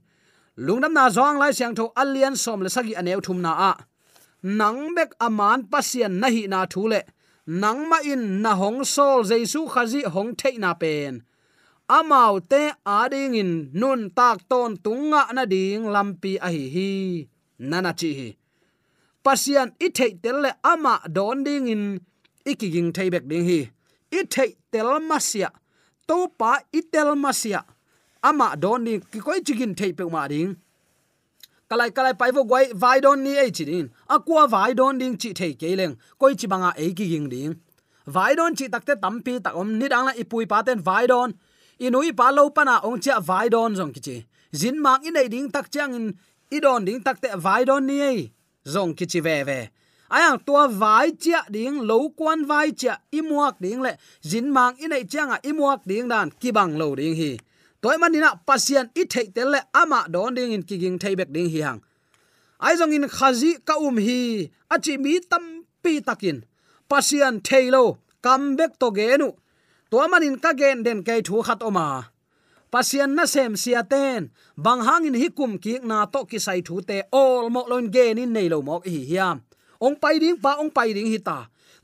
Lungnam 0.58 0.94
na 0.94 1.10
zong 1.10 1.38
lai 1.40 1.52
siang 1.52 1.76
tho 1.76 1.86
alian 2.02 2.36
som 2.36 2.62
le 2.62 2.70
sagi 2.70 2.94
aneu 3.00 3.22
thum 3.26 3.42
na 3.42 3.52
a. 3.72 3.74
Nang 4.44 4.96
bek 4.96 5.12
aman 5.20 5.60
pasian 5.72 6.14
na 6.22 6.28
hi 6.36 6.48
na 6.48 6.66
thule 6.66 7.02
nang 7.48 7.88
ma 7.90 8.00
in 8.04 8.42
na 8.42 8.56
hong 8.56 8.84
sol 8.84 9.24
jesu 9.24 9.68
khazi 9.74 10.02
hong 10.04 10.36
thei 10.36 10.58
na 10.58 10.74
pen. 10.74 11.24
Amau 11.90 12.40
te 12.52 12.72
ading 12.86 13.36
in 13.36 13.72
nun 13.74 14.10
tak 14.18 14.38
ton 14.50 14.76
tunga 14.84 15.22
na 15.34 15.46
ding 15.46 15.84
lampi 15.96 16.36
a 16.48 16.50
hi 16.56 16.66
hi. 16.76 16.92
Nana 17.60 17.94
chi 18.00 18.12
hi 18.20 18.30
pasian, 19.28 19.74
i 19.86 19.88
thei 19.98 20.12
tel 20.24 20.38
le 20.44 20.52
ama 20.74 20.94
don 21.18 21.44
ding 21.48 21.68
in 21.74 21.84
ikiging 22.52 22.90
thei 22.98 23.10
bek 23.14 23.26
ding 23.32 23.46
hi. 23.50 23.60
I 24.18 24.24
thei 24.34 24.50
tel 24.72 24.90
masia, 25.10 25.50
to 26.08 26.18
pa 26.40 26.52
i 26.80 26.82
tel 26.94 27.10
masia, 27.24 27.62
ama 28.30 28.48
don 28.64 28.86
ding, 28.86 29.02
ki 29.12 29.20
koi 29.28 29.40
chigin 29.48 29.76
thei 29.80 29.92
pe 29.98 30.06
ma 30.16 30.24
ding. 30.34 30.56
Kalai 31.70 31.90
kalai 31.96 32.14
pai 32.20 32.32
vo 32.32 32.44
gwai, 32.50 32.66
vai 32.84 33.00
don 33.06 33.24
ni 33.24 33.34
ei 33.44 33.52
chidin 33.58 33.90
akwa 34.16 34.44
vai 34.54 34.74
don 34.74 34.98
ding 35.02 35.18
chi 35.22 35.34
thei 35.40 35.54
ke 35.62 35.76
leng, 35.80 35.98
koi 36.20 36.34
chi 36.40 36.48
banga 36.52 36.72
ei 36.84 36.94
ki 36.98 37.08
ging 37.12 37.28
ding. 37.34 37.54
Vai 38.16 38.32
don 38.40 38.56
chi 38.56 38.70
takte 38.74 38.94
tampi 39.04 39.34
tak 39.44 39.56
om, 39.62 39.70
ni 39.80 39.88
dang 39.94 40.06
la 40.08 40.14
ipui 40.22 40.46
pa 40.48 40.62
ten 40.62 40.80
vai 40.80 41.06
don. 41.12 41.34
Inui 41.86 42.16
pa 42.20 42.30
lo 42.38 42.50
pana 42.50 42.80
ong 42.88 43.02
cha 43.04 43.20
vai 43.20 43.50
don 43.50 43.76
jong 43.76 43.92
ki 43.96 44.02
chi. 44.08 44.18
Zin 44.60 44.82
mang 44.86 45.06
in 45.08 45.18
ei 45.22 45.28
ding 45.28 45.52
tak 45.52 45.68
chang 45.74 45.94
in, 45.98 46.06
i 46.56 46.60
don 46.66 46.86
ding 46.86 47.02
takte 47.04 47.30
vai 47.46 47.62
don 47.66 47.86
ni 47.86 48.00
ei 48.12 48.32
zong 48.74 48.92
ki 48.98 49.06
chi 49.12 49.20
ve 49.28 49.36
ve 49.50 49.60
ayang 50.16 50.40
tua 50.46 50.64
vai 50.82 51.10
chia 51.24 51.42
ding 51.56 51.78
lo 51.90 51.98
quan 52.20 52.40
vai 52.50 52.70
chia 52.80 52.94
imuak 53.20 53.56
ding 53.64 53.82
le 53.86 53.92
jin 54.30 54.48
mang 54.56 54.76
inai 54.84 55.04
changa 55.12 55.38
imuak 55.50 55.82
ding 55.90 56.08
dan 56.12 56.28
ki 56.42 56.50
bang 56.58 56.74
lo 56.82 56.88
ding 57.00 57.16
hi 57.20 57.32
toy 57.82 57.98
manina 58.02 58.30
pasien 58.48 58.86
i 59.02 59.04
thei 59.14 59.28
tel 59.36 59.50
le 59.54 59.60
ama 59.82 60.00
don 60.14 60.32
ding 60.38 60.52
in 60.56 60.64
kiging 60.70 60.98
thei 61.02 61.14
bek 61.20 61.30
ding 61.36 61.50
hi 61.54 61.60
hang 61.68 61.80
ai 62.66 62.74
zong 62.80 62.94
in 62.98 63.06
khazi 63.18 63.52
ka 63.68 63.76
um 63.88 63.98
hi 64.06 64.20
achi 64.74 64.94
mi 65.04 65.14
tam 65.32 65.44
pi 65.84 65.94
takin 66.08 66.38
pasian 66.90 67.36
thailo 67.48 67.84
kam 68.26 68.42
bek 68.58 68.72
to 68.82 68.88
genu 68.98 69.30
to 69.90 69.98
manin 70.12 70.36
ka 70.44 70.52
gen 70.60 70.78
den 70.86 71.00
kai 71.08 71.20
thu 71.28 71.36
khat 71.48 71.60
oma 71.70 71.86
pasian 72.72 73.12
na 73.18 73.26
sem 73.26 73.56
sia 73.56 73.84
ten. 73.84 74.32
Bang 74.58 74.82
hangin 74.88 75.16
hikum 75.22 75.62
ki 75.64 75.80
na 75.90 76.06
to 76.14 76.26
ki 76.30 76.40
sai 76.46 76.62
thu 76.68 76.82
te 76.82 76.98
all 77.12 77.50
mo 77.50 77.62
lon 77.72 77.92
gen 77.94 78.16
ni 78.18 78.26
nei 78.26 78.48
lo 78.50 78.62
mo 78.62 78.76
hi 78.86 79.00
hiam. 79.10 79.38
Ong 79.86 79.96
pai 80.02 80.16
ding 80.20 80.40
pa 80.44 80.52
ong 80.62 80.72
pai 80.78 80.94
ding 80.94 81.10
hi 81.14 81.20
ta. 81.28 81.38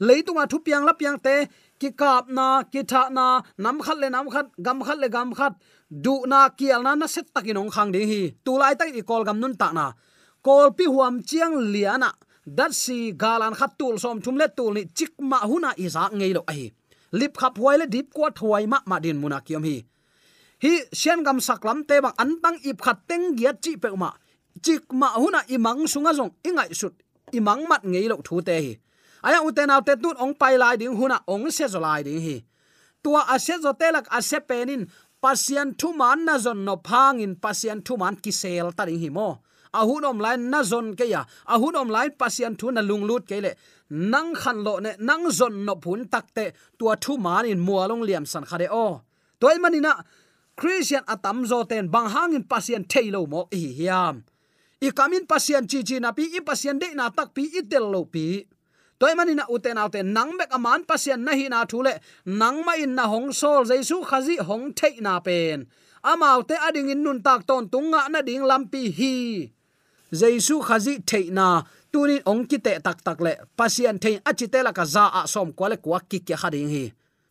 Leitunga 0.08 0.44
thu 0.52 0.58
piang 0.66 0.86
la 0.88 0.94
piang 0.94 1.18
te, 1.26 1.36
ki 1.80 1.90
kap 2.02 2.26
na, 2.38 2.64
ki 2.72 2.82
tha 2.92 3.10
na, 3.18 3.42
nam 3.58 3.78
khat 3.86 3.98
le 4.02 4.10
nam 4.10 4.28
khat, 4.34 4.48
gam 4.66 4.82
khat 4.86 4.98
le 4.98 5.08
gam 5.16 5.30
khat. 5.38 5.54
Du 5.90 6.26
na 6.26 6.50
kial 6.50 6.82
na 6.84 6.96
na 6.96 7.08
set 7.08 7.28
takin 7.34 7.58
ong 7.62 7.70
khang 7.76 7.92
ding 7.94 8.08
hi. 8.12 8.22
Tu 8.46 8.52
lai 8.62 8.74
tak 8.80 8.90
i 9.00 9.04
kol 9.10 9.24
gam 9.28 9.40
nun 9.40 9.56
ta 9.62 9.72
na. 9.72 9.86
Kol 10.46 10.74
pi 10.78 10.86
huam 10.94 11.22
chiang 11.30 11.56
liana 11.74 12.12
dat 12.46 12.74
si 12.74 13.14
galan 13.14 13.54
khat 13.60 13.72
tul 13.80 13.96
som 14.04 14.20
thum 14.24 14.36
le 14.42 14.48
tul 14.58 14.74
ni 14.74 14.84
chik 14.98 15.14
ma 15.20 15.40
huna 15.50 15.72
isa 15.86 16.10
ngei 16.12 16.34
lo 16.34 16.42
ai 16.52 16.72
lip 17.20 17.34
khap 17.40 17.54
huai 17.62 17.78
le 17.78 17.86
dip 17.94 18.08
kwa 18.16 18.28
thuai 18.38 18.66
ma 18.72 18.78
ma 18.90 18.98
din 19.00 19.18
muna 19.22 19.40
kiam 19.46 19.64
hi 19.64 19.78
hi 20.64 20.74
sian 21.00 21.24
gam 21.26 21.40
saklam 21.48 21.80
te 21.88 21.96
bang 22.04 22.16
antang 22.24 22.58
ip 22.70 22.78
khat 22.86 22.98
teng 23.10 23.26
giat 23.38 23.58
chi 23.64 23.76
pe 23.84 23.90
ma 24.04 24.10
chik 24.62 24.94
ma 24.94 25.08
huna 25.18 25.42
imang 25.56 25.88
sunga 25.88 26.12
jong 26.14 26.32
ingai 26.44 26.72
sut. 26.74 26.94
Imang 27.32 27.68
mat 27.70 27.82
ngei 27.84 28.08
lo 28.12 28.16
thu 28.24 28.42
te 28.42 28.56
hi. 28.66 28.74
Aya 29.28 29.40
uten 29.48 29.74
au 29.74 29.82
te 29.82 29.94
tun 29.96 30.16
ong 30.24 30.34
pai 30.42 30.58
lai 30.58 30.76
ding 30.78 30.96
huna 31.00 31.18
ong 31.28 31.52
se 31.52 31.66
zo 31.74 31.80
lai 31.80 32.04
ding 32.04 32.22
hi. 32.22 32.36
Tua 33.04 33.22
a 33.34 33.40
se 33.40 33.56
zo 33.64 33.72
te 33.80 33.88
lak 33.92 34.08
a 34.18 34.22
se 34.22 34.40
penin 34.50 34.88
pasian 35.22 35.70
thu 35.80 35.94
man 35.94 36.26
na 36.26 36.38
zon 36.38 36.60
no 36.66 36.76
phangin 36.88 37.34
pasian 37.44 37.80
thu 37.86 37.98
man 37.98 38.16
ki 38.24 38.32
sel 38.32 38.72
ta 38.78 38.86
ding 38.86 39.00
hi 39.04 39.10
mo. 39.10 39.30
A 39.74 39.82
hun 39.88 40.06
om 40.06 40.20
lai 40.20 40.38
na 40.38 40.64
zon 40.64 40.96
ke 40.96 41.06
ya. 41.14 41.22
A 41.54 41.56
hun 41.62 41.76
om 41.76 41.90
lai 41.96 42.10
pasian 42.10 42.54
thu 42.60 42.72
na 42.72 42.82
lung 42.90 43.04
lut 43.10 43.24
ke 43.30 43.38
le. 43.46 43.52
Nang 43.90 44.34
khan 44.42 44.58
lo 44.66 44.80
ne, 44.80 44.92
nang 45.00 45.26
zon 45.32 45.66
no 45.66 45.74
phun 45.84 46.02
tak 46.14 46.26
te, 46.36 46.46
tua 46.78 46.96
thu 47.04 47.18
man 47.18 47.46
in 47.46 47.60
mualong 47.68 48.04
liam 48.08 48.26
san 48.32 48.46
khare 48.50 48.68
o. 48.72 49.02
Toy 49.40 49.58
manina 49.64 49.92
christian 50.56 51.04
atam 51.08 51.46
zo 51.46 51.64
ten 51.64 51.88
bang 51.94 52.10
hangin 52.14 52.44
pasien 52.44 52.84
thailo 52.92 53.26
mo 53.28 53.48
hi 53.52 53.74
hiam. 53.80 54.24
I 54.82 54.90
kamin 54.92 55.26
pasien 55.32 55.64
chi 55.70 55.80
chi 55.88 56.00
na 56.00 56.12
pi, 56.12 56.24
i 56.38 56.42
pasien 56.42 56.80
de 56.80 56.88
na 56.96 57.10
tak 57.10 57.34
pi, 57.36 57.44
i 57.60 57.62
tel 57.72 57.86
lo 57.94 58.04
pi. 58.14 58.44
Toy 59.00 59.14
mani 59.16 59.34
na 59.36 59.46
uten 59.50 59.80
autte 59.82 60.02
nang 60.04 60.32
mek 60.38 60.52
aman 60.58 60.84
pasien 60.90 61.24
na 61.26 61.32
hi 61.40 61.48
na 61.48 61.66
thule, 61.66 61.94
nang 62.26 62.66
ma 62.66 62.74
in 62.84 62.96
na 62.96 63.08
hong 63.08 63.32
sol 63.32 63.64
jaisu 63.70 64.04
khazi 64.10 64.36
hong 64.48 64.74
thei 64.80 65.00
na 65.06 65.20
pen. 65.20 65.68
Amaute 66.04 66.56
ading 66.68 66.90
in 66.90 67.04
nun 67.04 67.24
tak 67.24 67.48
ton 67.48 67.70
tunga 67.72 68.02
na 68.12 68.22
ding 68.22 68.44
lampi 68.50 68.84
hi. 68.98 69.14
Jaisu 70.12 70.60
khazi 70.68 71.00
thei 71.10 71.26
na, 71.38 71.64
tunin 71.92 72.22
ong 72.32 72.44
ki 72.50 72.58
te 72.66 72.74
tak 72.86 73.00
tak 73.08 73.20
le, 73.26 73.34
pasien 73.58 73.96
thei 74.04 74.20
achite 74.30 74.60
la 74.64 74.72
ka 74.78 74.86
za 74.86 75.06
a 75.20 75.22
som 75.34 75.54
kwale 75.58 75.78
kwa 75.84 76.00
ki 76.10 76.20
ke 76.28 76.36
khading 76.42 76.70
hi. 76.76 76.86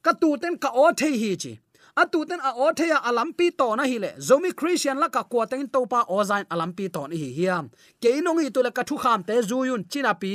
Ka 0.04 0.12
tu 0.20 0.36
ten 0.42 0.56
ka 0.56 0.70
o 0.72 0.86
thei 1.00 1.14
hi 1.22 1.36
chi 1.42 1.52
atu 1.96 2.24
ten 2.24 2.40
a 2.40 2.50
o 2.56 2.72
theya 2.72 2.98
alampi 3.08 3.46
to 3.58 3.76
na 3.76 3.84
hi 3.84 3.98
le. 3.98 4.10
Zomi 4.18 4.50
christian 4.56 4.98
la 4.98 5.08
ka 5.08 5.22
kwa 5.22 5.46
teng 5.46 5.66
to 5.72 5.80
pa 5.86 6.04
o 6.08 6.24
zain 6.24 6.44
alampi 6.52 6.88
to 6.94 7.06
ni 7.10 7.16
hi 7.22 7.28
hiam 7.38 7.64
ke 8.00 8.08
inong 8.18 8.40
hi 8.44 8.48
to 8.54 8.60
le 8.66 8.70
ka 8.70 8.82
thu 8.82 8.96
kham 8.96 9.20
te 9.28 9.34
zuyun 9.48 9.82
china 9.92 10.12
pi 10.22 10.32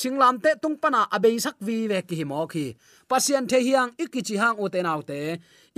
singlam 0.00 0.36
te 0.44 0.50
tung 0.62 0.76
pana 0.82 1.00
abei 1.14 1.36
sak 1.44 1.56
vi 1.66 1.88
ve 1.90 2.02
ki 2.08 2.24
mo 2.30 2.46
khi 2.52 2.66
pasian 3.08 3.44
the 3.50 3.58
hiang 3.66 3.90
ikichi 4.02 4.36
hang 4.42 4.56
u 4.62 4.68
te 4.68 4.80
nau 4.82 5.00
te 5.10 5.20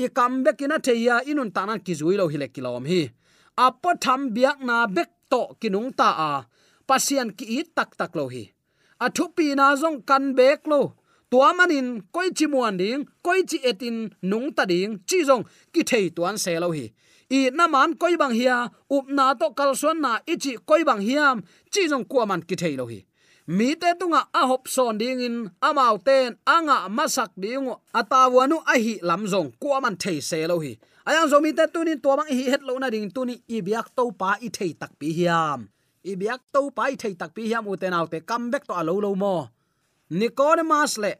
i 0.04 0.06
kam 0.16 0.42
be 0.44 0.50
kina 0.58 0.76
the 0.86 0.94
ya 1.06 1.16
inun 1.30 1.50
ta 1.54 1.62
na 1.66 1.74
ki 1.86 1.94
zui 2.00 2.14
lo 2.20 2.26
hi 2.32 2.36
le 2.42 2.48
kilom 2.54 2.84
hi. 2.90 3.02
Apo 3.66 3.90
tham 4.04 4.20
biak 4.34 4.58
na 4.68 4.86
bek 4.86 5.10
to 5.30 5.42
kinung 5.60 5.90
ta 5.98 6.08
a. 6.30 6.32
Pasian 6.88 7.28
ki 7.36 7.44
i 7.58 7.60
tak 7.76 7.90
tak 8.00 8.16
lo 8.18 8.24
hi. 8.34 8.44
A 9.04 9.06
thu 9.16 9.24
pi 9.36 9.54
na 9.54 9.66
zong 9.82 9.98
kan 10.08 10.24
bek 10.38 10.66
lo 10.66 10.80
tua 11.30 11.52
manin 11.54 12.02
koi 12.12 12.30
chi 12.38 12.46
muan 12.46 12.76
ding, 12.76 13.04
koi 13.22 13.42
chi 13.50 13.58
etin 13.70 14.10
nung 14.22 14.48
ta 14.56 14.64
ding, 14.64 14.98
chi 15.08 15.18
jong 15.28 15.44
ki 15.72 15.82
thei 15.90 16.10
tuan 16.16 16.36
se 16.44 16.58
lo 16.58 16.70
hi. 16.76 16.86
I 17.30 17.50
na 17.58 17.68
man 17.68 17.94
koi 17.94 18.16
bang 18.16 18.34
hia, 18.34 18.56
up 18.90 19.06
na 19.08 19.34
to 19.34 19.50
kal 19.58 19.74
suan 19.80 20.00
na 20.00 20.18
ichi 20.32 20.52
koi 20.68 20.82
bang 20.88 21.02
hiam, 21.08 21.36
chi 21.72 21.82
jong 21.90 22.04
kwa 22.10 22.26
man 22.26 22.42
ki 22.42 22.56
thei 22.62 22.74
lo 22.80 22.86
hi. 22.86 23.04
Mi 23.46 23.74
te 23.74 23.90
tunga 24.00 24.20
a 24.34 24.46
hop 24.46 24.68
son 24.68 24.98
ding 24.98 25.20
in 25.20 25.50
amau 25.62 25.96
ten 26.06 26.36
anga 26.46 26.76
masak 26.96 27.30
ding 27.42 27.66
atawanu 27.94 28.56
a 28.72 28.74
hi 28.84 28.94
lam 29.02 29.22
jong 29.32 29.52
kwa 29.62 29.80
man 29.80 29.96
thei 29.96 30.18
se 30.20 30.46
lo 30.50 30.58
hi. 30.58 30.72
Ayang 31.06 31.28
zo 31.30 31.40
mi 31.40 31.52
te 31.52 31.64
tunin 31.74 32.02
to 32.02 32.16
bang 32.18 32.30
hi 32.38 32.44
het 32.52 32.62
lo 32.68 32.74
na 32.78 32.90
ding, 32.90 33.10
tuni 33.14 33.34
i 33.48 33.62
biak 33.62 33.88
to 33.96 34.10
pa 34.20 34.30
i 34.46 34.48
thei 34.56 34.72
tak 34.80 34.92
pi 34.98 35.08
hiam. 35.18 35.68
I 36.10 36.16
biak 36.20 36.40
to 36.52 36.70
pa 36.76 36.84
i 36.92 36.96
thei 37.02 37.14
tak 37.14 37.30
pi 37.34 37.42
hiam 37.50 37.66
u 37.70 37.76
te 37.76 37.88
nau 37.90 38.06
te 38.06 38.18
comeback 38.20 38.64
to 38.68 38.74
a 38.80 38.82
lo 38.82 38.98
lo 38.98 39.14
mo 39.14 39.36
nicodemus 40.10 40.98
le 40.98 41.12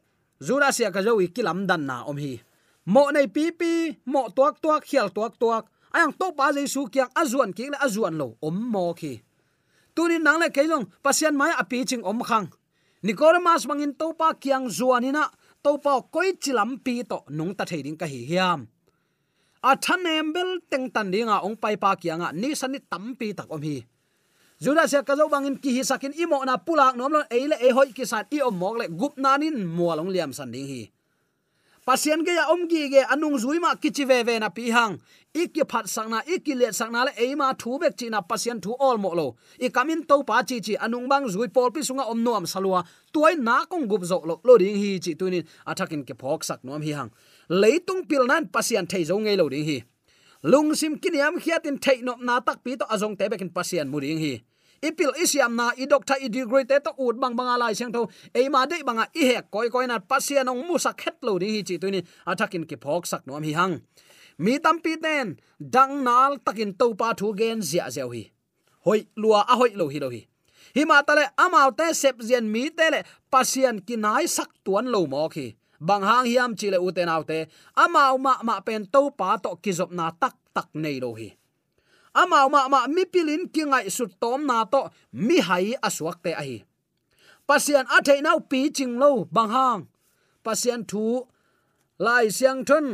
judasia 0.43 0.91
ka 0.91 1.01
zo 1.03 1.23
ikilam 1.23 1.67
dan 1.67 1.87
na 1.87 2.03
om 2.11 2.19
hi 2.19 2.43
mo 2.91 3.11
nei 3.15 3.27
pi 3.31 3.55
pi 3.55 3.95
mo 4.11 4.29
tuak 4.35 4.59
tuak 4.59 4.83
khial 4.83 5.09
tuak 5.15 5.39
tuak 5.39 5.71
ayang 5.95 6.13
to 6.15 6.35
pa 6.35 6.51
jesu 6.51 6.91
kyang 6.91 7.11
azuan 7.15 7.55
ki 7.55 7.71
le 7.71 7.79
azuan 7.79 8.15
lo 8.21 8.35
om 8.43 8.57
mo 8.73 8.91
khi 8.99 9.23
tunin 9.95 10.23
nang 10.23 10.39
le 10.43 10.51
keilong 10.51 10.87
pasian 11.03 11.35
mai 11.39 11.55
api 11.55 11.87
ching 11.89 12.03
om 12.03 12.19
khang 12.27 12.47
nicodemus 13.07 13.65
mangin 13.71 13.95
to 13.95 14.11
pa 14.19 14.35
kyang 14.35 14.67
zuanina 14.67 15.31
to 15.63 15.77
pa 15.79 16.01
koi 16.15 16.35
chilam 16.43 16.81
pi 16.85 17.05
to 17.05 17.19
nung 17.37 17.53
ta 17.55 17.65
thading 17.69 17.97
ka 18.01 18.07
hi 18.09 18.25
hiam. 18.25 18.61
A 19.61 19.77
thanem 19.77 20.33
bel 20.33 20.65
teng 20.71 20.89
tan 20.89 21.13
dinga 21.13 21.45
ong 21.45 21.57
pai 21.61 21.77
pa 21.77 21.93
kyanga 21.93 22.33
ni 22.33 22.57
sanit 22.57 22.89
tam 22.89 23.13
pi 23.19 23.37
tak 23.37 23.49
om 23.53 23.61
hi 23.61 23.85
juda 24.61 24.85
se 24.89 25.01
ka 25.03 25.17
zo 25.17 25.29
bangin 25.33 25.57
ki 25.57 25.73
hi 25.73 25.83
sakin 25.85 26.13
imo 26.21 26.45
na 26.45 26.61
pulak 26.61 26.97
nom 26.97 27.13
lon 27.13 27.25
eile 27.33 27.57
e 27.65 27.73
hoi 27.73 27.93
ki 27.97 28.05
sat 28.05 28.29
i 28.37 28.43
om 28.45 28.57
mok 28.61 28.77
le 28.77 28.87
gup 28.93 29.17
nanin 29.17 29.57
mualong 29.65 30.13
liam 30.13 30.33
san 30.37 30.53
ding 30.53 30.69
hi 30.69 30.83
pasien 31.89 32.21
ge 32.27 32.35
ya 32.37 32.45
om 32.53 32.69
gi 32.69 32.89
ge 32.93 33.05
anung 33.09 33.39
zui 33.41 33.59
ma 33.59 33.73
kichi 33.75 34.05
ve 34.05 34.19
ve 34.23 34.39
na 34.39 34.51
pi 34.57 34.69
hang 34.71 34.99
iki 35.33 35.65
phat 35.65 35.89
sang 35.89 36.11
na 36.11 36.21
iki 36.35 36.55
le 36.55 36.73
sang 36.73 36.93
na 36.93 37.05
le 37.09 37.13
e 37.17 37.35
ma 37.35 37.49
thu 37.55 37.79
bek 37.81 37.97
chi 37.97 38.11
na 38.13 38.21
pasien 38.21 38.61
thu 38.61 38.77
all 38.89 38.99
mo 38.99 39.15
lo 39.21 39.27
i 39.65 39.71
kamin 39.77 40.05
to 40.05 40.21
pa 40.29 40.43
chi 40.43 40.61
chi 40.61 40.77
anung 40.77 41.09
bang 41.09 41.25
zui 41.25 41.49
pol 41.49 41.73
pi 41.73 41.81
sunga 41.81 42.05
om 42.13 42.21
nom 42.23 42.45
salwa 42.53 42.85
tuai 43.15 43.41
na 43.41 43.65
kong 43.65 43.89
gup 43.89 44.05
zo 44.05 44.21
lo 44.29 44.41
lo 44.45 44.59
ding 44.59 44.77
hi 44.83 44.91
chi 45.05 45.17
tunin 45.21 45.45
athakin 45.67 46.03
à, 46.05 46.07
ke 46.09 46.15
phok 46.21 46.45
sak 46.45 46.61
nom 46.65 46.83
hi 46.83 46.93
hang 46.93 47.11
leitung 47.49 48.05
pil 48.09 48.27
nan, 48.27 48.53
pasien 48.53 48.85
thei 48.87 49.05
zo 49.05 49.17
ngei 49.17 49.37
lo 49.41 49.49
ding 49.49 49.65
hi 49.65 49.79
lung 50.43 50.75
sim 50.75 51.01
kiniam 51.01 51.41
khiatin 51.41 51.81
thei 51.81 51.99
no 52.03 52.15
na 52.21 52.41
tak 52.41 52.61
pi 52.65 52.77
to 52.77 52.85
à, 52.85 52.95
azong 52.95 53.17
te 53.17 53.25
bekin 53.33 53.49
pasien 53.49 53.89
mu 53.89 54.01
ding 54.01 54.21
hi 54.21 54.35
ipil 54.83 55.13
isiam 55.23 55.55
na 55.55 55.71
i 55.77 55.87
doctor 55.87 56.17
i 56.21 56.29
degree 56.29 56.65
te 56.65 56.79
to 56.81 56.93
ut 56.99 57.21
bang 57.21 57.37
banga 57.37 57.57
lai 57.59 57.73
seng 57.73 57.93
tho. 57.93 58.09
E 58.35 58.49
ma 58.49 58.67
de 58.67 58.83
banga 58.85 59.07
i 59.15 59.27
he 59.29 59.39
koi 59.53 59.69
koi 59.69 59.87
na 59.87 59.99
pasian 59.99 60.49
ong 60.49 60.65
mu 60.67 60.79
sak 60.79 61.01
het 61.05 61.17
lo 61.23 61.39
ni 61.39 61.51
hi 61.55 61.63
chi 61.63 61.79
tuini. 61.79 62.01
Athakin 62.27 62.65
ki 62.69 62.77
phok 62.77 63.07
sak 63.07 63.27
nom 63.27 63.43
hi 63.43 63.53
hang. 63.53 63.81
Mi 64.39 64.59
tam 64.59 64.81
pi 64.81 64.97
ten, 64.97 65.37
dang 65.61 66.05
nal 66.05 66.39
takin 66.45 66.73
to 66.81 66.95
pa 66.95 67.13
thu 67.13 67.35
gen 67.37 67.61
zia 67.63 67.91
zeu 67.91 68.09
hi. 68.15 68.25
Hoi 68.87 69.01
lua 69.17 69.45
a 69.49 69.55
hoi 69.61 69.73
lo 69.77 69.89
hi 69.93 69.99
lo 70.01 70.09
hi. 70.09 70.23
Hi 70.77 70.85
ma 70.85 71.03
tale 71.03 71.25
amau 71.37 71.71
te 71.77 71.93
sep 71.93 72.23
zian 72.23 72.47
mi 72.49 72.71
te 72.71 72.91
le 72.95 73.01
pasian 73.33 73.81
ki 73.87 73.97
nai 73.97 74.27
sak 74.27 74.51
tuan 74.65 74.87
lo 74.95 75.07
mo 75.07 75.29
khi 75.29 75.47
bang 75.81 76.05
hang 76.05 76.27
hiam 76.31 76.55
chi 76.55 76.71
le 76.71 76.79
uten 76.87 77.09
autte 77.09 77.39
amau 77.85 78.19
ma 78.25 78.35
ma 78.43 78.61
pen 78.61 78.87
to 78.87 79.11
pa 79.19 79.37
to 79.43 79.51
kizop 79.65 79.91
na 79.99 80.11
tak 80.23 80.37
tak 80.55 80.69
nei 80.75 81.01
lo 81.01 81.13
hi 81.19 81.29
ama 82.15 82.49
ma 82.49 82.69
ma 82.69 82.87
mi 82.87 83.05
pilin 83.05 83.49
kingai 83.55 83.91
su 83.91 84.07
tom 84.21 84.47
na 84.47 84.65
to, 84.65 84.91
mi 85.13 85.41
hai 85.41 85.75
aswak 85.83 86.23
te 86.23 86.33
ai 86.35 86.65
pasian 87.51 87.87
a 87.97 87.99
thei 88.07 88.21
nau 88.27 88.39
pi 88.51 88.61
ching 88.77 88.95
lo, 89.03 89.11
bang 89.35 89.51
hang. 89.57 89.83
Pasian 90.45 90.81
thu, 90.91 91.05
lai 92.05 92.27
siang 92.37 92.61
thun 92.69 92.87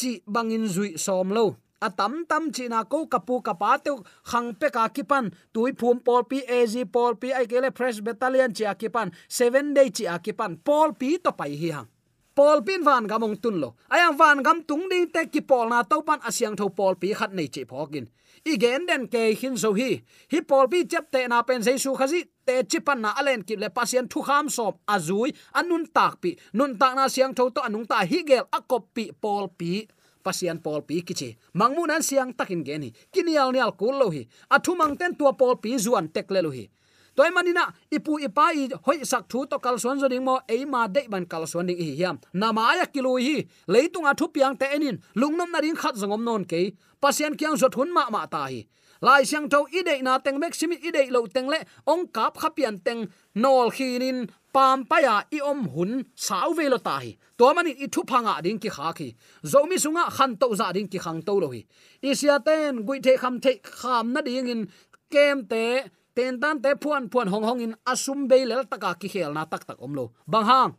chi 0.00 0.12
bangin 0.34 0.66
zui 0.74 0.90
som 1.04 1.28
lo. 1.36 1.44
A 1.86 1.88
tam 1.98 2.44
chi 2.54 2.64
na 2.68 2.80
ko 2.92 2.98
kapu 3.12 3.34
kapa 3.46 3.70
te 3.84 3.90
khang 4.30 4.48
pe 4.60 4.68
ka 4.76 4.84
kipan 4.96 5.24
tui 5.54 5.70
phum 5.80 5.96
pol 6.06 6.22
pi 6.30 6.38
az 6.58 6.74
pol 6.94 7.12
pi 7.20 7.28
ai 7.38 7.46
kele 7.50 7.70
fresh 7.76 8.00
battalion 8.06 8.52
chi 8.56 8.64
akipan 8.72 9.08
7 9.28 9.74
day 9.76 9.88
chi 9.96 10.04
akipan 10.16 10.52
pol 10.66 10.88
pi 11.00 11.08
to 11.24 11.30
pai 11.40 11.52
hi 11.60 11.70
hang. 11.76 11.88
Pol 12.36 12.58
pin 12.66 12.82
van 12.88 13.04
gamong 13.10 13.36
tun 13.42 13.56
lo. 13.62 13.68
Ayang 13.94 14.16
van 14.20 14.42
gam 14.46 14.58
tung 14.68 14.84
ding 14.90 15.08
te 15.14 15.20
ki 15.32 15.40
pol 15.50 15.66
na 15.72 15.82
to 15.90 15.96
pan 16.08 16.20
asyang 16.28 16.56
tho 16.60 16.66
pol 16.78 16.94
pi 17.00 17.08
khat 17.18 17.32
nei 17.38 17.48
chi 17.54 17.62
phokin 17.70 18.06
igen 18.44 18.86
den 18.86 19.06
ke 19.08 19.34
hin 19.34 19.56
zo 19.56 19.72
hi. 19.74 20.02
Hi 20.32 20.40
pol 20.40 20.68
pi 20.68 20.84
chep 20.86 21.10
te 21.10 21.26
na 21.28 21.42
pen 21.42 21.62
sei 21.62 21.78
su 21.78 21.94
khazi, 21.94 22.24
te 22.46 22.62
chipan 22.64 23.00
na 23.00 23.14
alen 23.18 23.42
ki 23.42 23.56
le 23.56 23.68
pasien 23.68 24.08
thu 24.08 24.22
kham 24.22 24.48
sop 24.48 24.80
azui 24.86 25.34
anun 25.54 25.86
tak 25.94 26.20
pi. 26.20 26.36
Nun 26.52 26.78
tak 26.78 26.94
na 26.96 27.08
siang 27.08 27.34
tho 27.34 27.50
to 27.50 27.60
anung 27.60 27.86
ta 27.86 28.04
hi 28.04 28.22
gel 28.26 28.48
akop 28.52 28.92
pi 28.94 29.10
pol 29.20 29.48
pi. 29.48 29.86
Pasian 30.24 30.58
pol 30.60 30.82
pi 30.82 31.00
kichi. 31.00 31.36
Mangmu 31.54 31.88
an 31.88 32.02
siang 32.02 32.32
takin 32.36 32.62
geni 32.64 32.92
kinial 33.12 33.52
nial 33.52 33.72
kul 33.72 33.96
lo 33.96 34.10
hi. 34.10 34.26
Athumang 34.50 34.98
ten 34.98 35.16
tua 35.16 35.32
pol 35.32 35.56
pi 35.56 35.78
zuan 35.78 36.08
tek 36.12 36.30
le 36.30 36.42
lo 36.42 36.50
hi 36.50 36.68
toy 37.16 37.30
manina 37.30 37.64
ipu 37.90 38.18
ipa 38.26 38.46
i 38.54 38.68
hoi 38.86 39.04
sak 39.04 39.28
thu 39.28 39.46
to 39.50 39.58
kal 39.58 39.78
suan 39.78 40.00
zoding 40.00 40.24
mo 40.24 40.40
e 40.48 40.64
ma 40.64 40.86
de 40.86 41.02
ban 41.08 41.24
kal 41.26 41.46
suan 41.46 41.66
ding 41.66 41.78
hi 41.78 41.96
hiam. 41.98 42.16
Na 42.32 42.52
ma 42.52 42.74
ya 42.74 42.84
kilo 42.84 43.16
hi 43.16 43.46
leitung 43.68 44.06
a 44.10 44.14
thu 44.14 44.28
piang 44.28 44.58
te 44.60 44.66
enin. 44.76 44.96
Lungnom 45.16 45.50
na 45.52 45.58
ring 45.58 45.76
khat 45.76 45.94
zongom 45.94 46.22
non 46.24 46.44
ke 46.44 46.72
pasien 47.02 47.34
kyang 47.38 47.56
zot 47.56 47.74
hun 47.74 47.92
ma 47.92 48.10
ma 48.10 48.26
ta 48.26 48.46
hi. 48.46 48.66
Lai 49.02 49.24
siang 49.24 49.48
tho 49.48 49.64
i 49.72 50.02
na 50.02 50.18
teng 50.18 50.38
mek 50.38 50.54
simi 50.54 50.76
i 50.76 50.90
lo 51.10 51.26
teng 51.26 51.48
le, 51.48 51.58
ong 51.86 52.06
kap 52.12 52.36
khapian 52.36 52.78
teng 52.84 53.08
nol 53.34 53.70
khinin 53.70 54.28
pam 54.52 54.84
pa 54.84 54.98
ya 55.00 55.22
i 55.32 55.40
om 55.40 55.64
hun 55.68 56.04
sau 56.16 56.52
ve 56.52 56.68
lo 56.68 56.76
ta 56.76 56.98
hi. 56.98 57.16
To 57.38 57.54
mani 57.54 57.72
i 57.80 57.86
thu 57.86 58.02
phanga 58.02 58.42
ding 58.42 58.58
ki 58.58 58.68
kha 58.68 58.92
khi. 58.92 59.14
Zomi 59.42 59.76
sunga 59.78 60.10
khan 60.10 60.36
to 60.36 60.54
za 60.54 60.72
ding 60.72 60.88
ki 60.88 60.98
khang 60.98 61.22
to 61.22 61.32
lo 61.40 61.48
hi. 61.48 61.64
I 62.02 62.12
sia 62.12 62.38
ten, 62.44 62.84
gui 62.84 63.00
the 63.00 63.16
kham 63.16 63.40
the 63.40 63.58
kham 63.62 64.12
na 64.12 64.20
ding 64.20 64.48
in, 64.48 64.68
kem 65.10 65.46
te 65.46 65.84
ten 66.20 66.36
tan 66.42 66.56
te 66.64 66.70
phuan 66.82 67.08
phuan 67.12 67.28
hong 67.32 67.44
hong 67.48 67.60
in 67.66 67.74
asum 67.92 68.20
be 68.30 68.38
lel 68.50 68.62
taka 68.70 68.90
ki 69.00 69.08
khel 69.12 69.32
na 69.36 69.42
tak 69.52 69.62
tak 69.68 69.78
om 69.84 69.92
lo. 69.98 70.04
Bang 70.32 70.46
hang 70.50 70.72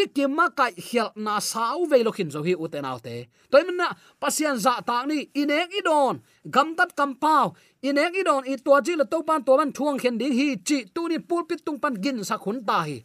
ikima 0.00 0.46
kai 0.58 0.72
hial 0.86 1.10
na 1.24 1.34
sau 1.40 1.84
ve 1.90 1.98
lo 2.06 2.10
khin 2.16 2.30
zo 2.34 2.40
hi 2.46 2.54
uten 2.64 2.84
autte 2.90 3.16
toy 3.50 3.62
na, 3.80 3.88
pasian 4.20 4.56
za 4.64 4.74
ta 4.88 4.96
ni 5.10 5.18
inek 5.40 5.70
idon 5.80 6.14
gam 6.54 6.68
tat 6.78 6.90
kam 6.98 7.10
pau 7.22 7.46
inek 7.88 8.12
idon 8.20 8.42
i 8.52 8.54
to 8.64 8.72
ji 8.86 8.92
lo 9.00 9.04
to 9.12 9.18
pan 9.28 9.40
to 9.46 9.52
ban 9.58 9.70
thuang 9.76 9.98
khen 10.02 10.18
ding 10.20 10.34
hi, 10.38 10.48
chi 10.68 10.78
tu 10.94 11.02
ni 11.10 11.18
pul 11.28 11.42
pit 11.48 11.60
tung 11.66 11.78
pan 11.82 11.94
gin 12.02 12.18
sa 12.28 12.36
khun 12.42 12.58
ta 12.68 12.78
hi. 12.88 12.96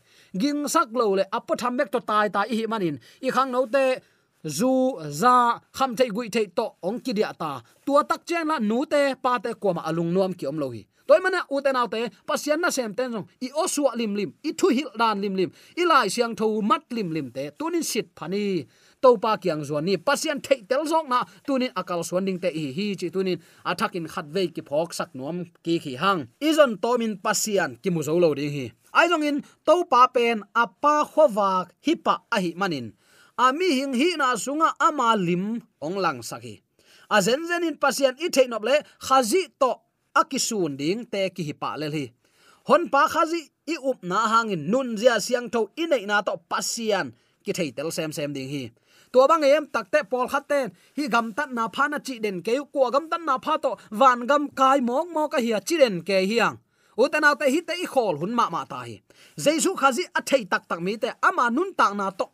Ging 0.41 0.61
sak 0.73 0.87
lo 0.99 1.05
le 1.19 1.23
apo 1.37 1.53
tham 1.61 1.73
mek 1.77 1.89
to 1.93 1.99
tai 2.09 2.27
ta 2.35 2.41
hi 2.59 2.65
manin 2.71 2.95
i 3.27 3.29
khang 3.35 3.51
no 3.55 3.61
te, 3.75 3.85
zu, 4.57 4.73
za, 5.21 5.35
kham 5.77 5.91
thei 5.97 6.09
gui 6.15 6.27
thei 6.35 6.47
to 6.57 6.65
ong 6.87 6.99
ki 7.05 7.11
dia 7.17 7.31
ta. 7.41 7.51
Tua 7.85 8.01
tak 8.09 8.21
chen 8.27 8.47
la 8.51 8.55
nu 8.69 8.79
te, 8.93 9.01
pa 9.23 9.33
te 9.43 9.51
ko 9.61 9.69
ma 9.75 9.81
alung 9.89 10.11
nuam 10.15 10.33
ki 10.39 10.45
om 10.51 10.59
lo 10.63 10.69
hi 10.75 10.81
toy 11.09 11.19
mana 11.25 11.41
uten 11.55 11.79
autte 11.81 12.01
pasian 12.29 12.61
na 12.61 12.69
sem 12.75 12.93
ten 12.97 13.09
jong 13.13 13.27
i 13.45 13.49
osua 13.63 13.91
lim 13.99 14.13
lim 14.19 14.31
i 14.49 14.51
thu 14.59 14.67
hil 14.77 14.91
dan 15.01 15.17
lim 15.23 15.33
lim 15.39 15.49
i 15.81 15.83
lai 15.91 16.07
siang 16.15 16.33
tho 16.39 16.47
mat 16.69 16.83
lim 16.95 17.09
lim 17.15 17.27
te 17.35 17.43
tunin 17.59 17.85
sit 17.91 18.07
phani 18.17 18.43
to 19.01 19.09
pa 19.23 19.31
kyang 19.43 19.63
zuan 19.67 19.83
ni 19.87 19.95
pasian 20.07 20.37
thei 20.45 20.61
tel 20.69 20.83
zong 20.91 21.07
na 21.13 21.19
tunin 21.47 21.71
à 21.73 21.81
akal 21.81 22.01
suan 22.09 22.23
ding 22.27 22.39
te 22.43 22.49
hi 22.57 22.65
hi 22.77 22.85
chi 22.99 23.07
tunin 23.15 23.37
athakin 23.69 24.05
à 24.07 24.11
khat 24.13 24.27
ve 24.35 24.43
ki 24.55 24.61
phok 24.69 24.89
sak 24.97 25.09
nuam 25.17 25.37
ki 25.65 25.73
khi 25.83 25.93
hang 26.03 26.21
izon 26.49 26.71
tomin 26.83 27.13
pasian 27.25 27.69
ki 27.81 27.89
mu 27.93 28.01
zo 28.07 28.13
lo 28.23 28.29
ding 28.39 28.53
hi 28.57 28.65
ai 28.99 29.05
jong 29.11 29.25
in 29.29 29.37
to 29.67 29.75
pa 29.91 30.01
pen 30.15 30.37
apa 30.63 30.95
à 31.01 31.07
khowak 31.11 31.65
hi 31.85 31.93
pa 32.05 32.13
a 32.35 32.37
hi 32.43 32.51
manin 32.61 32.87
ami 33.45 33.67
hing 33.79 33.93
hi 33.99 34.09
na 34.21 34.27
sunga 34.45 34.69
ama 34.87 35.09
lim 35.27 35.43
ong 35.85 35.97
lang 36.03 36.19
sakhi 36.29 36.55
a 37.15 37.17
zen 37.25 37.41
zen 37.49 37.63
in 37.67 37.75
pasian 37.83 38.13
i 38.25 38.27
thei 38.35 38.47
nop 38.51 38.63
le 38.67 38.75
khazi 39.05 39.41
to 39.61 39.71
akisun 40.21 40.77
ding 40.79 41.05
te 41.11 41.21
ki 41.35 41.43
hi 41.47 41.53
pa 41.61 41.71
le 41.79 41.87
hi. 41.95 42.05
Hon 42.67 42.83
pa 42.93 43.07
khazi 43.13 43.41
i 43.73 43.75
up 43.89 43.99
na 44.03 44.19
hangin 44.33 44.63
nun 44.71 44.97
zia 44.99 45.15
siang 45.25 45.47
tho, 45.53 45.61
i 45.81 45.85
na 46.05 46.21
to 46.21 46.33
pasian 46.51 47.07
ki 47.43 47.51
thei 47.57 47.69
tel 47.75 47.89
sem 47.97 48.11
sem 48.11 48.33
ding 48.33 48.49
hi. 48.55 48.63
Tua 49.11 49.27
bang 49.27 49.43
em 49.43 49.65
takte 49.73 49.99
pol 50.11 50.27
khaten 50.33 50.71
hi 50.97 51.03
gam 51.13 51.33
tat 51.37 51.49
na 51.57 51.67
pha 51.75 51.87
na 51.87 51.99
chi 52.05 52.15
den 52.25 52.41
ke 52.45 52.53
ko 52.73 52.91
gam 52.93 53.05
tan 53.11 53.25
na 53.25 53.35
pha 53.45 53.57
to, 53.63 53.71
van 53.99 54.27
gam 54.29 54.43
kai 54.59 54.79
mok 54.89 55.07
mo 55.15 55.23
ka 55.27 55.39
hi 55.45 55.51
chi 55.67 55.75
den 55.81 55.95
ke 56.07 56.17
hiang 56.29 56.57
utana 57.03 57.31
te 57.39 57.45
hi 57.53 57.61
te 57.67 57.73
i 57.83 57.85
khol 57.93 58.15
hun 58.21 58.33
ma 58.39 58.45
ma 58.53 58.61
ta 58.71 58.79
hi. 58.87 58.95
Jesu 59.43 59.71
khazi 59.81 60.03
a 60.17 60.21
thei 60.29 60.43
tak 60.51 60.63
tak 60.69 60.79
mi 60.85 60.93
te 61.03 61.09
ama 61.27 61.45
nun 61.49 61.69
tak 61.79 61.93
na 61.99 62.07
to, 62.19 62.25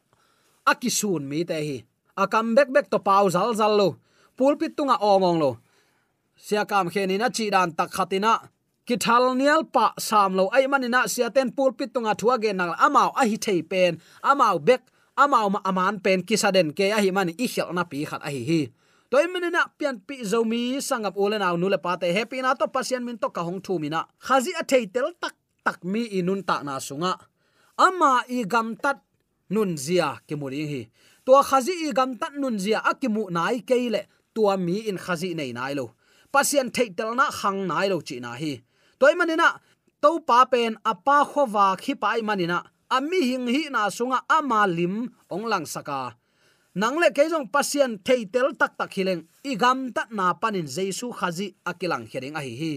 akisun 0.71 1.23
mi 1.31 1.43
te 1.49 1.57
hi. 1.67 1.77
A 2.17 2.27
kam 2.27 2.55
bek 2.55 2.69
bek 2.75 2.87
to 2.91 2.99
pau 2.99 3.29
zal 3.29 3.53
zal 3.59 3.73
lo. 3.79 3.89
Pulpit 4.37 4.75
tunga 4.77 4.95
ongong 4.99 5.39
lo 5.43 5.51
sia 6.37 6.65
kam 6.65 6.89
khenin 6.89 7.25
a 7.25 7.29
chi 7.29 7.49
dan 7.49 7.71
tak 7.77 7.89
khatina. 7.91 8.33
Ki 8.87 8.95
thal 8.97 9.33
nial 9.35 9.63
pa 9.75 9.93
sam 9.97 10.35
lo 10.37 10.45
ai 10.53 10.65
manina 10.67 11.07
sia 11.07 11.29
ten 11.29 11.51
pulpit 11.51 11.93
tunga 11.93 12.13
thua 12.19 12.37
ge 12.37 12.51
nang 12.53 12.73
amao 12.85 13.09
a 13.21 13.23
hi 13.29 13.37
thei 13.45 13.61
pen, 13.61 14.01
amao 14.23 14.57
bek, 14.67 14.81
amao 15.17 15.49
ma 15.53 15.59
aman 15.69 15.99
pen 15.99 16.21
kisaden 16.27 16.69
ke 16.77 16.85
a 16.97 16.99
hi 17.03 17.09
mani 17.11 17.33
i 17.43 17.47
khel 17.53 17.73
na 17.73 17.83
pi 17.83 18.05
khat 18.09 18.21
a 18.27 18.29
hi 18.35 18.43
hi. 18.49 18.61
Toy 19.11 19.25
menina 19.33 19.61
pian 19.77 19.95
pi 20.07 20.15
zomi 20.31 20.81
sangap 20.87 21.15
ole 21.17 21.37
naw 21.39 21.55
nu 21.57 21.67
le 21.73 21.77
pa 21.77 21.97
pate 21.97 22.13
happy 22.17 22.41
na 22.41 22.53
to 22.59 22.65
pasien 22.67 23.01
min 23.05 23.17
to 23.21 23.29
ka 23.35 23.41
hong 23.47 23.61
thu 23.65 23.73
mina 23.79 23.99
khazi 24.25 24.51
a 24.61 24.63
thei 24.71 24.85
tel 24.93 25.09
tak 25.21 25.35
tak 25.65 25.79
mi 25.91 26.01
inun 26.19 26.41
ta 26.47 26.55
na 26.67 26.73
sunga. 26.87 27.13
Ama 27.77 28.11
i 28.37 28.43
gam 28.53 28.75
tat 28.83 28.97
nun 29.49 29.77
zia 29.77 30.09
ke 30.27 30.33
muri 30.41 30.63
hi. 30.71 30.81
To 31.25 31.31
khazi 31.49 31.73
i 31.87 31.89
gam 31.97 32.11
tat 32.21 32.33
nun 32.41 32.55
zia 32.63 32.79
akimu 32.91 33.23
nai 33.37 33.57
keile 33.69 34.01
tua 34.33 34.53
mi 34.65 34.77
in 34.89 34.97
khazi 35.05 35.29
nei 35.39 35.51
nai 35.57 35.73
lo 35.79 35.85
pasien 36.35 36.67
thei 36.75 36.89
tel 36.97 37.11
na 37.19 37.25
hang 37.39 37.59
nai 37.69 37.87
lo 37.91 37.97
chi 38.07 38.15
na 38.19 38.31
hi. 38.41 38.53
Toy 38.99 39.13
manina, 39.19 39.49
to 40.03 40.11
pa 40.27 40.39
pen 40.51 40.73
apa 40.91 41.17
khowa 41.31 41.67
khi 41.83 41.93
pai 42.03 42.19
manina. 42.27 42.59
Ami 42.95 43.19
hing 43.29 43.47
hi 43.55 43.61
na 43.75 43.81
sunga 43.97 44.19
ama 44.37 44.61
lim 44.77 44.95
ong 45.33 45.45
lang 45.51 45.65
saka. 45.73 46.01
Nang 46.81 46.99
le 47.01 47.07
kejong 47.15 47.47
pasien 47.55 47.91
thei 48.05 48.21
tel 48.33 48.51
tak 48.59 48.75
tak 48.79 48.91
hileng 48.95 49.23
igam 49.51 49.79
ta 49.95 50.03
na 50.17 50.25
panin 50.41 50.67
jesu 50.75 51.07
khazi 51.17 51.47
akilang 51.69 52.05
hering 52.11 52.35
a 52.39 52.41
hi 52.47 52.53
hi. 52.61 52.73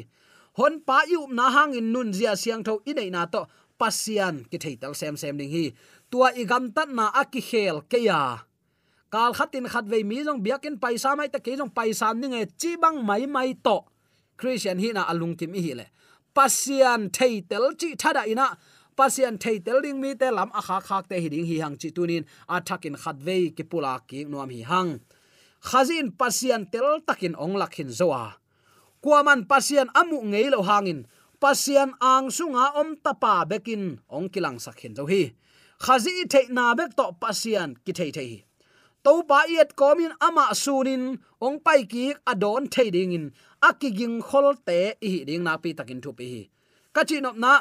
Hon 0.59 0.75
pa 0.87 1.03
yu 1.11 1.21
na 1.39 1.47
hang 1.55 1.75
in 1.79 1.91
nun 1.93 2.09
zia 2.17 2.33
siang 2.43 2.63
tho 2.67 2.75
inei 2.91 3.11
na 3.11 3.27
to 3.27 3.43
pasian 3.81 4.37
ki 4.51 4.59
thei 4.63 4.77
tel 4.81 4.95
sem 5.01 5.17
sem 5.21 5.35
ding 5.41 5.51
hi. 5.57 5.67
Tua 6.11 6.29
igam 6.43 6.71
gam 6.71 6.75
tat 6.77 6.89
na 6.99 7.07
aki 7.23 7.41
khel 7.49 7.77
ke 7.91 7.99
ya 8.09 8.21
kal 9.11 9.33
khatin 9.39 9.67
khat 9.73 9.85
ve 9.93 10.03
mi 10.03 10.25
jong 10.27 10.41
biakin 10.45 10.77
paisa 10.83 11.17
mai 11.17 11.29
ta 11.29 11.39
ke 11.39 11.57
jong 11.57 11.73
paisa 11.79 12.13
ni 12.15 12.27
nge 12.29 12.43
chi 12.61 12.77
bang 12.83 12.99
mai 13.09 13.27
mai 13.27 13.53
to. 13.67 13.77
Christian 14.37 14.79
hi 14.79 14.89
na 14.93 15.03
alung 15.11 15.35
kim 15.39 15.53
hi 15.55 15.73
le. 15.81 15.87
Pasian 16.37 17.01
thei 17.17 17.35
tel 17.51 17.65
chi 17.81 17.89
thada 18.03 18.23
ina. 18.33 18.47
Pasian 18.99 19.35
thei 19.43 19.57
tel 19.67 19.79
ding 19.85 20.01
mi 20.03 20.15
te 20.21 20.29
lam 20.31 20.51
a 20.59 20.61
kha 20.67 20.79
khak 20.89 21.05
te 21.11 21.17
hi 21.23 21.29
ding 21.35 21.47
hi 21.51 21.57
hang 21.65 21.77
chi 21.81 21.89
tunin. 21.97 22.25
A 22.49 22.61
thakin 22.61 22.97
khat 23.03 23.17
ve 23.27 23.37
ki 23.57 23.65
pula 23.71 23.95
ki 24.09 24.19
nuam 24.31 24.51
hi 24.57 24.63
hang. 24.71 24.91
Khazin 25.69 26.07
pasian 26.21 26.63
tel 26.73 26.89
takin 27.07 27.35
ong 27.45 27.55
lakhin 27.61 27.91
zoa 28.01 28.25
kuaman 29.03 29.47
pasian 29.51 29.89
amu 30.01 30.19
ngei 30.31 30.51
lo 30.51 30.63
hangin. 30.63 31.07
Pasian 31.39 31.95
ang 32.03 32.35
sunga 32.35 32.75
om 32.81 32.99
tapa 32.99 33.47
bekin 33.47 34.03
ong 34.11 34.27
kilang 34.33 34.59
sakhin 34.59 34.95
zo 34.99 35.07
hi. 35.07 35.23
Khazi 35.79 36.27
thei 36.33 36.47
na 36.51 36.75
bek 36.75 36.91
to 36.99 37.07
pasian 37.23 37.79
ki 37.85 37.93
thei 37.99 38.11
thei 38.11 38.48
to 39.05 39.23
pa 39.31 39.41
yet 39.55 39.71
komin 39.81 40.13
ama 40.21 40.47
sunin 40.65 41.05
ong 41.47 41.59
pai 41.67 41.81
ki 41.93 42.05
adon 42.33 42.65
thading 42.75 43.13
in 43.19 43.25
akiging 43.69 44.17
khol 44.29 44.49
te 44.67 44.79
i 45.09 45.13
ding 45.29 45.43
na 45.47 45.57
pi 45.63 45.71
takin 45.79 46.01
thu 46.05 46.11
pi 46.19 46.27
hi 46.35 46.43
kachinop 46.95 47.37
na 47.45 47.53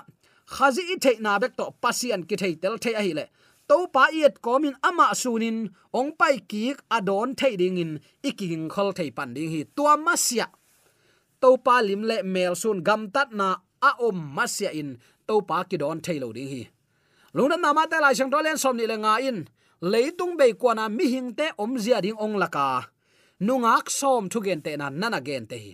khazi 0.53 0.83
i 0.93 0.95
the 1.03 1.11
na 1.25 1.39
bek 1.41 1.53
to 1.59 1.65
pasian 1.83 2.21
ki 2.29 2.35
thei 2.41 2.53
tel 2.61 2.75
thei 2.83 2.93
a 2.99 3.01
hi 3.07 3.13
le 3.19 3.25
to 3.69 3.77
pa 3.95 4.03
yet 4.19 4.35
komin 4.45 4.75
ama 4.89 5.07
sunin 5.21 5.57
ong 5.99 6.11
pai 6.19 6.35
ki 6.49 6.63
adon 6.97 7.29
thading 7.39 7.77
in 7.83 7.91
ikiging 8.29 8.65
khol 8.73 8.89
thei 8.97 9.09
pan 9.17 9.29
ding 9.35 9.51
hi 9.53 9.61
tua 9.75 9.93
masia. 10.05 10.47
to 11.41 11.49
pa 11.65 11.75
lim 11.87 12.01
le 12.09 12.17
mel 12.33 12.53
sun 12.61 12.77
gam 12.87 13.01
tat 13.15 13.29
na 13.39 13.47
a 13.89 13.91
om 14.07 14.17
masia 14.35 14.69
in 14.81 14.89
to 15.27 15.35
pa 15.49 15.57
ki 15.69 15.77
don 15.81 15.99
thei 16.05 16.17
lo 16.23 16.29
ding 16.37 16.49
hi 16.53 16.63
lungna 17.35 17.57
na 17.63 17.69
ma 17.77 17.83
ta 17.91 17.97
lai 18.03 18.13
chang 18.17 18.31
to 18.33 18.39
len 18.45 18.57
som 18.63 18.75
ni 18.77 18.85
le 18.91 18.97
nga 19.03 19.13
in 19.29 19.37
leitung 19.81 20.37
be 20.37 20.53
kwana 20.53 20.89
mi 20.89 21.05
hing 21.13 21.33
te 21.35 21.51
om 21.57 21.77
zia 21.77 22.01
ding 22.01 22.17
ong 22.19 22.35
laka. 22.41 22.87
Nungak 23.39 23.89
som 23.89 24.29
thu 24.29 24.41
gen 24.41 24.61
te 24.61 24.77
na 24.77 24.89
nana 24.89 25.19
gen 25.21 25.45
te 25.47 25.57
hi. 25.57 25.73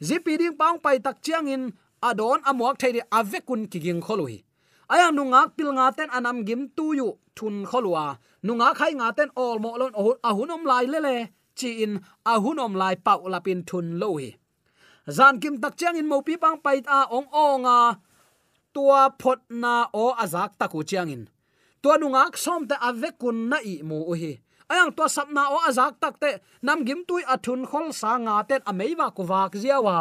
Zipi 0.00 0.38
ding 0.38 0.56
paung 0.56 0.78
pai 0.84 0.98
tak 0.98 1.22
chiang 1.22 1.48
in, 1.48 1.72
adon 2.02 2.40
amuak 2.44 2.76
thei 2.78 3.00
avekun 3.18 3.68
kiging 3.70 4.00
kholui 4.00 4.44
aya 4.90 5.08
nungak 5.14 5.54
pil 5.56 5.70
nga 5.76 5.86
ten 5.96 6.10
anam 6.16 6.38
gim 6.46 6.62
tu 6.76 6.86
yu 6.98 7.08
thun 7.36 7.56
kholwa 7.70 8.04
nunga 8.46 8.68
khai 8.78 8.92
nga 8.98 9.08
ten 9.16 9.30
ol 9.44 9.56
mo 9.62 9.70
lon 9.80 9.92
ahunom 10.28 10.62
lai 10.70 10.86
le 10.92 11.00
le. 11.06 11.16
Chi 11.58 11.70
in 11.84 11.92
ahunom 12.32 12.72
lai 12.80 12.94
pau 13.06 13.20
lapin 13.32 13.60
thun 13.68 13.86
lo 14.00 14.08
hi. 14.20 14.30
Zan 15.16 15.34
kim 15.42 15.54
tak 15.62 15.74
chiang 15.78 15.96
in 16.00 16.08
mo 16.10 16.18
pi 16.26 16.34
pang 16.42 16.58
pai 16.64 16.78
ta 16.86 16.98
ong 17.16 17.28
onga 17.44 17.78
tua 18.74 19.02
phot 19.20 19.40
na 19.62 19.74
o 20.02 20.04
azak 20.24 20.50
taku 20.60 20.80
chiang 20.90 21.10
in 21.14 21.22
tua 21.82 21.94
nunga 22.00 22.22
som 22.44 22.62
te 22.70 22.76
avekun 22.88 23.38
na 23.50 23.58
i 23.72 23.74
mu 23.88 23.98
hi 24.20 24.32
ayang 24.70 24.92
to 24.96 25.04
sapna 25.16 25.42
o 25.54 25.58
azak 25.68 25.94
takte 26.02 26.30
nam 26.66 26.84
gim 26.86 27.00
tui 27.08 27.22
athun 27.34 27.62
khol 27.70 27.88
sa 28.00 28.10
nga 28.24 28.34
ten 28.48 28.62
ameiwa 28.70 29.06
ku 29.16 29.22
wak 29.30 29.52
ziawa 29.62 29.98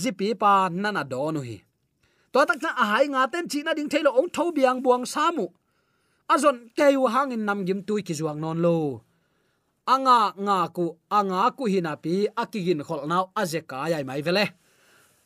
zipi 0.00 0.28
pa 0.42 0.52
nana 0.82 1.02
donu 1.12 1.40
hi 1.48 1.58
to 2.32 2.38
tak 2.48 2.60
na 2.64 2.70
ahai 2.82 3.06
nga 3.12 3.22
ten 3.32 3.44
chi 3.50 3.60
na 3.62 3.72
ding 3.76 3.90
thailo 3.92 4.10
ong 4.18 4.30
tho 4.34 4.44
biang 4.56 4.78
buang 4.84 5.06
samu 5.14 5.46
azon 6.30 6.70
keyu 6.78 7.02
hangin 7.10 7.42
nam 7.48 7.66
gim 7.66 7.80
tui 7.82 8.02
ki 8.06 8.14
zuang 8.14 8.38
non 8.38 8.58
lo. 8.64 8.76
Anga 9.94 10.18
nga 10.46 10.58
ku, 10.76 10.84
anga 11.18 11.50
ku 11.58 11.64
hinapi 11.72 12.14
akigin 12.42 12.86
khol 12.86 13.02
naw 13.10 13.24
azeka 13.40 13.90
yai 13.92 14.04
mai 14.08 14.22
vele 14.26 14.44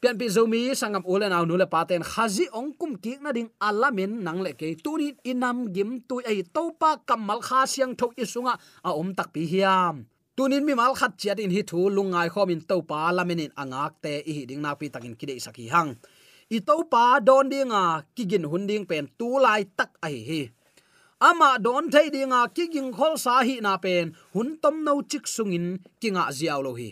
pian 0.04 0.20
pi 0.20 0.28
zomi 0.28 0.76
sangam 0.76 1.00
ule 1.08 1.32
naw 1.32 1.48
nule 1.48 1.64
paten 1.64 2.04
khazi 2.04 2.44
ong 2.52 2.76
kum 2.76 2.92
ki 3.00 3.24
na 3.24 3.32
ding 3.32 3.48
alamin 3.56 4.20
nang 4.20 4.44
le 4.44 4.52
ke. 4.52 4.76
Tuni 4.84 5.16
inam 5.24 5.72
gim 5.72 6.04
tu 6.08 6.20
ei 6.20 6.44
topa 6.44 7.00
kamal 7.08 7.40
kha 7.40 7.64
siang 7.64 7.96
tho 7.96 8.12
isunga 8.22 8.54
a 8.84 8.90
om 8.92 9.16
tak 9.16 9.32
pi 9.32 9.48
hiam. 9.48 10.04
Tunin 10.36 10.60
mi 10.68 10.74
mal 10.76 10.92
khat 11.00 11.16
chiat 11.16 11.40
in 11.40 11.48
hi 11.56 11.62
thu 11.70 11.88
lungai 11.96 12.28
khom 12.28 12.52
in 12.52 12.60
topa 12.60 13.16
lamin 13.16 13.40
in 13.44 13.52
angak 13.62 13.92
te 14.04 14.14
i 14.32 14.44
ding 14.44 14.60
na 14.60 14.76
pi 14.76 14.92
takin 14.92 15.16
kidei 15.16 15.40
saki 15.40 15.72
hang. 15.72 15.96
I 16.56 16.58
topa 16.68 17.24
don 17.24 17.48
dinga, 17.48 18.04
kigin 18.14 18.44
hunding 18.52 18.84
pen 18.84 19.08
tu 19.18 19.28
lai 19.44 19.64
tak 19.78 19.96
ai 20.04 20.16
hi. 20.28 20.42
Ama 21.28 21.56
don 21.64 21.88
thei 21.88 22.12
dinga 22.12 22.40
kiging 22.56 22.92
khol 22.92 23.16
sa 23.24 23.40
hi 23.40 23.56
na 23.64 23.80
pen. 23.84 24.12
Hun 24.34 24.60
tom 24.60 24.84
no 24.84 25.00
chik 25.00 25.24
sungin, 25.24 25.80
kinga 26.00 26.28
ziaw 26.36 26.60
lo 26.60 26.76
hi 26.76 26.90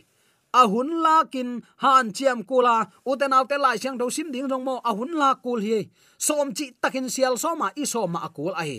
a 0.61 0.63
hun 0.73 0.89
la 1.05 1.17
kin 1.33 1.51
han 1.83 2.13
chiam 2.17 2.39
kula 2.49 2.77
uten 3.11 3.33
autte 3.37 3.57
lai 3.65 3.77
siang 3.83 3.97
do 4.01 4.07
sim 4.11 4.29
ding 4.35 4.49
rong 4.53 4.65
mo, 4.65 4.81
a 4.85 4.91
hun 4.99 5.13
la 5.21 5.31
kul 5.45 5.61
hi 5.67 5.79
som 6.27 6.49
chi 6.57 6.67
takin 6.83 7.09
sial 7.15 7.35
soma 7.43 7.69
i 7.83 7.85
soma 7.93 8.19
akul 8.29 8.53
a 8.61 8.63
hi 8.69 8.79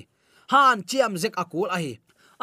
han 0.53 0.77
chiam 0.89 1.13
zek 1.21 1.35
akul 1.43 1.69
a 1.75 1.77
hi 1.83 1.91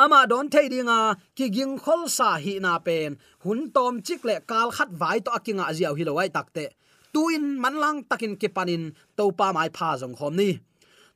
ama 0.03 0.21
don 0.31 0.47
thei 0.53 0.67
dinga 0.73 0.99
ki 1.37 1.47
ging 1.57 1.75
khol 1.85 2.03
sa 2.17 2.29
hi 2.45 2.55
na 2.65 2.73
pen. 2.87 3.11
Hun 3.45 3.61
tom 3.75 3.95
chik 4.07 4.25
le 4.29 4.37
kal 4.51 4.69
khat 4.77 4.91
vai 5.01 5.19
to 5.25 5.31
akinga 5.39 5.67
ziaw 5.77 5.95
hi 5.99 6.05
lowai 6.09 6.29
takte 6.37 6.65
tuin 7.13 7.45
manlang 7.63 7.99
takin 8.11 8.35
ki 8.41 8.49
panin, 8.57 8.83
to 9.17 9.25
pa 9.39 9.47
mai 9.57 9.69
pha 9.77 9.89
jong 10.01 10.15
khom 10.19 10.35
ni. 10.41 10.51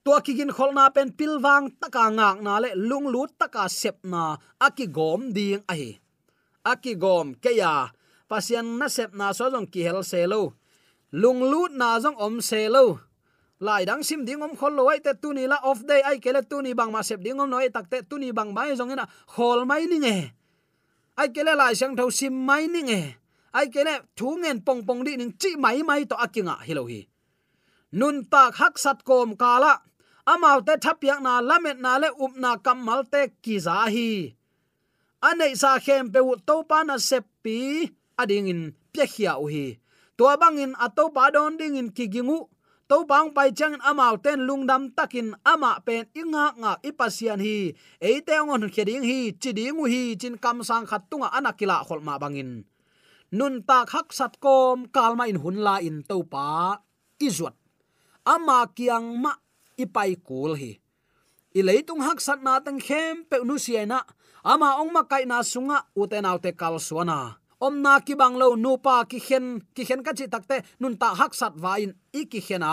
Tua 0.04 0.18
kigin 0.24 0.52
kholna 0.56 0.84
pen 0.94 1.08
pilwang 1.18 1.66
taka 1.80 2.04
ngak 2.16 2.36
na 2.44 2.54
le 2.62 2.70
lung 2.88 3.06
lut, 3.14 3.30
taka 3.40 3.64
sep 3.80 3.96
na 4.12 4.22
aki 4.66 4.86
gom 4.96 5.20
ding 5.36 5.62
a 5.70 5.74
hi 5.80 5.90
aki 6.72 6.92
gom 7.02 7.26
ke 7.42 7.50
ya 7.60 7.74
pasian 8.28 8.78
na 8.78 8.88
sep 8.88 9.14
na 9.14 9.32
so 9.32 9.50
jong 9.52 9.66
ki 9.66 9.80
hel 9.86 10.02
se 10.02 10.26
lo. 10.26 10.54
Lung 11.12 11.40
lut 11.40 11.72
na 11.72 12.00
jong 12.02 12.16
om 12.18 12.40
se 12.40 12.68
lo. 12.68 13.00
Lai 13.60 13.84
dang 13.88 14.02
sim 14.02 14.24
ding 14.26 14.42
om 14.42 14.56
khol 14.58 14.74
loi 14.74 14.98
te 14.98 15.12
tu 15.14 15.32
ni 15.32 15.46
la 15.46 15.58
off 15.62 15.80
day 15.86 16.02
ai 16.02 16.18
kele 16.18 16.42
tu 16.42 16.60
ni 16.62 16.74
bang 16.74 16.90
ma 16.90 17.00
sep 17.02 17.20
ding 17.22 17.38
om 17.40 17.48
noi 17.48 17.70
tak 17.70 17.86
te 17.90 18.02
tu 18.02 18.18
ni 18.18 18.32
bang 18.32 18.50
mai 18.50 18.74
jong 18.74 18.92
ina 18.92 19.06
khol 19.34 19.64
mai 19.64 19.86
ni 19.86 19.98
nge. 20.04 20.18
Ai 21.20 21.28
kele 21.34 21.54
lai 21.54 21.74
sang 21.78 21.94
tho 21.96 22.10
sim 22.10 22.34
mai 22.34 22.66
ni 22.66 22.82
nge. 22.88 23.02
Ai 23.54 23.66
kele 23.74 23.94
thu 24.18 24.36
ngen 24.42 24.58
pong 24.66 24.82
pong 24.86 25.00
di 25.06 25.16
ning 25.16 25.32
chi 25.40 25.54
mai 25.56 25.82
mai 25.86 26.02
to 26.10 26.16
akinga 26.18 26.56
hilo 26.66 26.84
hi. 26.90 27.06
Nun 27.94 28.26
tak 28.26 28.58
hak 28.58 28.74
sat 28.74 28.98
kom 29.06 29.38
kala 29.38 29.80
amau 30.26 30.58
te 30.66 30.74
thapyak 30.84 31.20
na, 31.22 31.40
lamet 31.40 31.78
na 31.78 32.00
le 32.02 32.08
up 32.24 32.34
na 32.36 32.56
kamal 32.56 33.04
te 33.12 33.22
ki 33.44 33.56
za 33.66 33.86
hi. 33.94 34.34
Anei 35.22 35.54
sa 35.56 35.78
khem 35.84 36.10
pe 36.12 36.20
to 36.48 36.56
pa 36.68 36.82
na 36.82 36.96
seppi 36.98 37.88
ading 38.18 38.48
in 38.48 38.60
pya 38.92 39.36
uhi, 39.36 39.42
u 39.42 39.46
hi 39.48 39.66
to 40.16 40.24
bangin 40.40 40.72
ato 40.78 41.10
pa 41.10 41.30
don 41.30 41.56
ding 41.56 41.76
in 41.76 41.90
kigingu. 41.90 42.48
To 42.84 43.08
bang 43.08 43.32
pai 43.32 43.48
chang 43.56 43.80
amau 43.80 44.20
ten 44.20 44.44
lungdam 44.44 44.92
takin 44.92 45.32
ama 45.40 45.80
pen 45.80 46.04
inga 46.12 46.52
nga 46.60 46.72
ipasian 46.84 47.40
hi. 47.40 47.72
Eite 47.96 48.36
ngon 48.36 48.68
kheding 48.68 49.00
hi 49.00 49.32
chiding 49.40 49.80
hi 49.88 50.12
chin 50.20 50.36
kam 50.36 50.60
sang 50.60 50.84
khatunga 50.84 51.32
anakila 51.32 51.80
kholma 51.88 52.20
bangin. 52.20 52.68
Nun 53.32 53.64
tak 53.64 53.88
hak 53.88 54.12
sat 54.12 54.36
kom 54.36 54.84
kalma 54.92 55.24
in 55.32 55.40
hun 55.40 55.64
la 55.64 55.80
in 55.80 56.04
to 56.04 56.28
pa 56.28 56.76
izwat 57.16 57.56
ama 58.28 58.68
kiang 58.76 59.16
ma 59.16 59.32
ipai 59.80 60.20
kul 60.20 60.52
hi. 60.52 60.76
I 61.56 61.60
leitung 61.64 62.04
hak 62.04 62.20
sat 62.20 62.44
na 62.44 62.60
tang 62.60 62.76
khem 62.76 63.24
pe 63.24 63.40
nu 63.48 63.56
siana 63.56 64.04
ama 64.44 64.76
ong 64.84 64.92
ma 64.92 65.08
kai 65.08 65.24
na 65.24 65.40
sunga 65.40 65.88
uten 65.96 66.28
autte 66.28 66.52
kal 66.52 66.76
suana 66.76 67.40
om 67.66 67.74
na 67.84 67.94
ki 68.06 68.14
bang 68.20 68.36
lo 68.40 68.48
nu 68.64 68.72
pa 68.84 68.94
ki 69.10 69.18
khen 69.26 69.46
ki 69.74 69.82
khen 69.88 70.02
ka 70.06 70.12
chi 70.18 70.26
takte 70.34 70.56
nun 70.80 70.94
ta 71.00 71.08
hak 71.20 71.32
sat 71.40 71.54
wa 71.64 71.72
in 71.84 71.92
i 72.20 72.22
ki 72.32 72.40
khena 72.46 72.70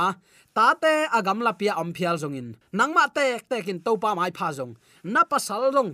ta 0.56 0.68
te 0.84 0.94
agam 1.18 1.40
la 1.46 1.52
pia 1.60 1.74
om 1.82 1.90
phial 1.98 2.18
zongin 2.24 2.48
nangma 2.78 3.04
te 3.16 3.26
te 3.50 3.58
kin 3.66 3.80
to 3.86 3.92
pa 4.04 4.10
mai 4.20 4.32
pha 4.38 4.48
zong. 4.58 4.74
Na 5.14 5.22
pa 5.30 5.38
sal 5.48 5.64
zong, 5.76 5.92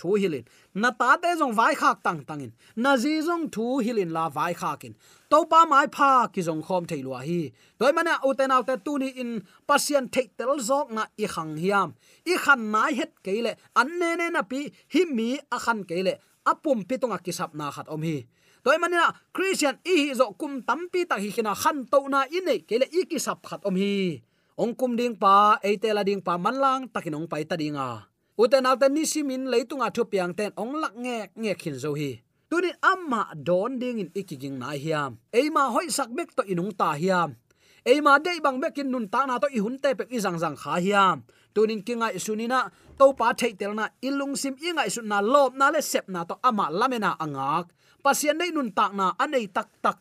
thu 0.00 0.16
hilin. 0.20 0.44
Na 0.74 0.90
ta 1.00 1.10
te 1.22 1.30
jong 1.40 1.54
vai 1.60 1.74
khak 1.80 1.98
tang 2.06 2.20
tang 2.28 2.40
in. 2.46 2.52
Na 2.82 2.96
ji 3.02 3.12
jong 3.26 3.44
thu 3.54 3.66
hilin 3.84 4.10
la 4.16 4.24
vai 4.36 4.52
khakin 4.60 4.94
to 5.30 5.38
pa 5.50 5.60
mai 5.72 5.86
pha 5.96 6.10
ki 6.32 6.40
jong 6.48 6.62
khom 6.66 6.84
thei 6.90 7.02
lua 7.06 7.20
hi. 7.28 7.40
Toy 7.78 7.92
mana 7.96 8.14
uten 8.28 8.54
autte 8.56 8.74
tu 8.84 8.92
ni 9.02 9.08
in, 9.22 9.30
pasien 9.68 10.04
thei 10.14 10.26
tel 10.38 10.52
zok 10.68 10.86
na 10.96 11.02
i 11.22 11.26
khang 11.34 11.54
hiam. 11.62 11.88
I 12.32 12.34
khan 12.44 12.60
nai 12.74 12.92
het 13.00 13.12
keile, 13.24 13.52
an 13.80 13.88
ne 14.00 14.10
ne 14.20 14.26
na 14.34 14.42
pi, 14.50 14.60
hi 14.92 15.02
mi 15.16 15.28
a 15.56 15.58
khan 15.64 15.80
keile. 15.90 16.14
Apum 16.50 16.78
pitonga 16.88 17.18
kisap 17.26 17.50
na 17.54 17.70
khat 17.74 17.88
om 17.94 18.02
hi 18.08 18.16
toy 18.64 18.76
manina 18.82 19.08
christian 19.34 19.76
i 19.84 20.12
zo 20.18 20.32
kum 20.40 20.60
tampi 20.68 21.08
ta 21.10 21.16
hi 21.22 21.30
khina 21.34 21.52
khan 21.62 21.88
to 21.90 21.98
na 22.12 22.20
ine 22.28 22.54
kele 22.68 22.86
i 22.98 23.08
kisap 23.10 23.38
khat 23.48 23.60
om 23.68 23.76
hi. 23.76 24.22
Ong 24.60 24.76
kum 24.76 24.92
ding 24.98 25.16
pa 25.16 25.56
eitela 25.64 26.04
ding 26.04 26.20
pa 26.20 26.36
manlang 26.36 26.88
takinong 26.92 27.26
pai 27.30 27.44
ta 27.48 27.56
dinga 27.56 28.10
uten 28.40 28.64
alta 28.64 28.88
ni 28.88 29.04
simin 29.04 29.52
leitunga 29.52 29.88
thu 29.92 30.02
piang 30.08 30.32
ten 30.38 30.52
ong 30.56 30.74
lak 30.82 30.94
nge 30.96 31.18
nge 31.40 31.52
khin 31.60 31.76
zo 31.76 31.92
hi. 32.00 32.20
Tunin 32.50 32.74
amma 32.82 33.30
don 33.46 33.78
ding 33.78 34.02
in 34.02 34.10
ikiging 34.10 34.58
na 34.58 34.74
hiam. 34.74 35.22
Eima 35.30 35.70
hoi 35.70 35.86
sak 35.86 36.10
bek 36.10 36.34
to 36.34 36.42
inung 36.42 36.72
ta 36.74 36.98
hiam. 36.98 37.38
Eima 37.86 38.18
dei 38.18 38.42
bang 38.44 38.58
bekin 38.58 38.90
nun 38.90 39.06
ta 39.06 39.22
na 39.22 39.38
to 39.38 39.46
i 39.46 39.60
hun 39.62 39.78
te 39.78 39.94
pek 39.94 40.10
i 40.10 40.18
zang 40.18 40.56
kha 40.62 40.74
hiam 40.82 41.22
tunin 41.54 41.82
kinga 41.86 42.08
isunina 42.14 42.70
to 42.98 43.12
pa 43.18 43.32
thei 43.34 43.52
tel 43.58 43.72
na 43.74 43.88
ilung 44.02 44.34
sim 44.36 44.54
inga 44.58 44.86
isun 44.90 45.06
na 45.10 45.18
lop 45.22 45.52
na 45.58 45.70
le 45.74 45.80
sep 45.82 46.06
na 46.08 46.24
to 46.28 46.34
ama 46.42 46.66
lamena 46.70 47.16
angak. 47.18 47.72
Pasian 48.04 48.36
nei 48.38 48.50
nun 48.54 48.72
tak 48.72 48.92
na 48.98 49.12
anei 49.18 49.46
tak 49.48 49.68
tak 49.84 49.96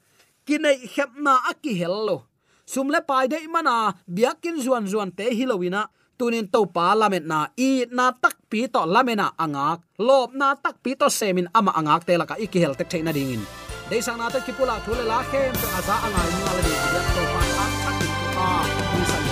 kinai 0.48 0.78
khep 0.94 1.12
na 1.20 1.34
aki 1.52 1.74
hello 1.76 2.30
sumle 2.70 3.02
pai 3.02 3.26
dei 3.26 3.48
mana 3.50 3.90
biakin 4.06 4.62
zuan 4.62 4.86
zuan 4.86 5.10
te 5.18 5.26
hilowina, 5.34 5.90
tunin 6.18 6.46
to 6.54 6.62
pa 6.76 6.94
lamet 6.94 7.26
na 7.26 7.40
i 7.58 7.90
na 7.90 8.06
tak 8.14 8.38
pi 8.50 8.70
to 8.74 8.82
lamena 8.86 9.34
angak. 9.44 9.82
Lop 9.98 10.30
na 10.38 10.54
tak 10.54 10.76
pi 10.84 10.94
to 11.00 11.10
semin 11.10 11.50
ama 11.58 11.72
angak 11.80 12.06
te 12.06 12.14
laka 12.22 12.36
ikihel 12.38 12.78
te 12.78 12.84
theina 12.92 13.12
dingin. 13.18 13.42
Dei 13.90 14.02
sang 14.06 14.22
na 14.22 14.30
te 14.30 14.40
kipula 14.46 14.78
thule 14.86 15.04
la 15.12 15.20
khem 15.32 15.54
to 15.62 15.68
aza 15.78 15.96
angai 16.06 16.30
ni 16.36 16.42
ala 16.50 16.62
di 16.66 16.74
ya 16.78 17.02
to 17.16 17.24
pa 17.34 17.42
tak 17.58 17.72
tak 17.84 17.98
pa 18.36 18.48
ni 18.94 19.04
sang 19.12 19.28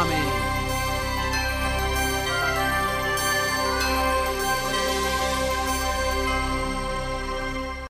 amen. 0.00 0.37